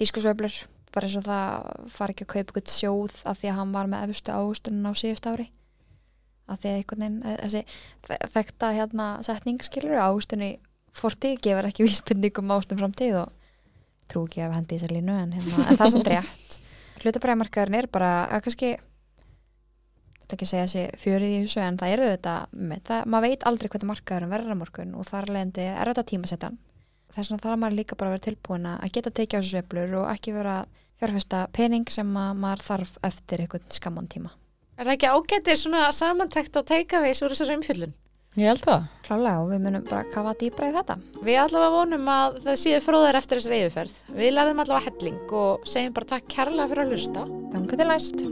tískusveiflur 0.00 0.54
bara 0.94 1.08
eins 1.08 1.16
og 1.20 1.24
það 1.26 1.68
fara 1.94 2.14
ekki 2.14 2.26
að 2.26 2.32
kaupa 2.34 2.52
ykkur 2.54 2.72
sjóð 2.74 3.16
af 3.28 3.38
því 3.40 3.50
að 3.52 3.58
hann 3.60 3.72
var 3.76 3.90
með 3.92 4.08
efstu 4.12 4.34
águstunum 4.34 4.88
á 4.88 4.92
síðust 4.98 5.28
ári. 5.30 5.48
Af 6.48 6.62
því 6.62 6.70
að 6.70 6.78
einhvern 6.80 7.02
veginn 7.04 7.18
eh, 7.28 7.38
þessi 7.44 7.62
þe- 8.08 8.20
þekkta 8.34 8.70
hérna 8.78 9.08
setning 9.26 9.60
skilur 9.66 10.00
águstunni 10.00 10.50
forti 10.98 11.34
gefur 11.44 11.68
ekki 11.68 11.84
vísbendingum 11.88 12.54
ástum 12.56 12.80
framtíð 12.80 13.18
og 13.24 13.32
trú 14.08 14.24
ekki 14.28 14.40
að 14.46 14.54
hendi 14.56 14.74
í 14.74 14.78
þessar 14.80 14.94
línu 14.96 15.16
en, 15.20 15.34
hérna, 15.36 15.64
en 15.68 15.76
það 15.76 15.86
er 15.90 15.94
samt 15.98 16.12
rétt. 16.14 16.60
Hlutabræðmarkaðurinn 17.04 17.78
er 17.82 17.90
bara 17.92 18.12
að 18.32 18.46
kannski 18.48 18.70
þetta 20.28 20.36
ekki 20.36 20.48
segja 20.48 20.64
þessi 20.68 21.02
fjörið 21.02 21.34
í 21.34 21.42
þessu 21.44 21.60
en 21.64 21.76
það 21.80 21.92
eru 21.96 22.08
þetta 22.14 22.96
maður 23.08 23.28
veit 23.28 23.44
aldrei 23.48 23.68
hvernig 23.72 23.90
markaðurinn 23.92 24.32
verður 24.32 24.56
á 24.56 24.60
morgun 24.60 24.96
og 24.98 25.06
þar 25.08 25.28
leðandi 25.32 25.68
er 25.70 25.90
þetta 25.92 26.04
tímasettan 26.10 26.58
þess 27.14 27.30
vegna 27.30 27.44
þarf 27.44 27.60
maður 27.62 27.78
líka 27.78 27.98
bara 27.98 28.10
að 28.10 28.16
vera 28.16 28.26
tilbúin 28.28 28.68
að 28.70 28.90
geta 28.96 29.14
tekið 29.14 29.38
á 29.38 29.40
þessu 29.40 29.54
sveiflur 29.54 29.96
og 30.02 30.10
ekki 30.12 30.34
vera 30.36 30.58
að 30.62 30.82
fjárfesta 30.98 31.44
pening 31.54 31.88
sem 31.92 32.10
að 32.18 32.42
maður 32.42 32.64
þarf 32.66 32.98
eftir 33.06 33.44
einhvern 33.44 33.72
skamman 33.74 34.10
tíma. 34.10 34.34
Er 34.78 34.86
það 34.86 34.94
ekki 34.94 35.14
ágætið 35.14 35.58
svona 35.62 35.88
samantækt 35.94 36.58
á 36.58 36.62
takeaways 36.62 37.22
úr 37.22 37.34
þessari 37.34 37.58
umfyllun? 37.58 37.96
Ég 38.38 38.46
held 38.52 38.62
það. 38.62 38.84
Klálega 39.06 39.42
og 39.42 39.48
við 39.50 39.62
munum 39.64 39.86
bara 39.88 40.06
kafa 40.12 40.34
dýbra 40.38 40.68
í 40.70 40.74
þetta. 40.76 40.98
Við 41.26 41.40
allavega 41.42 41.74
vonum 41.74 42.10
að 42.14 42.40
það 42.44 42.60
séu 42.62 42.80
fróðar 42.84 43.18
eftir 43.18 43.40
þessari 43.40 43.62
yfirferð. 43.64 44.00
Við 44.20 44.34
lærðum 44.36 44.64
allavega 44.64 44.92
helling 44.92 45.38
og 45.42 45.70
segjum 45.72 45.96
bara 45.98 46.12
takk 46.14 46.34
kærlega 46.36 46.70
fyrir 46.70 46.84
að 46.84 46.92
hlusta. 46.94 47.30
Þannig 47.54 47.80
til 47.80 47.88
næst. 47.90 48.28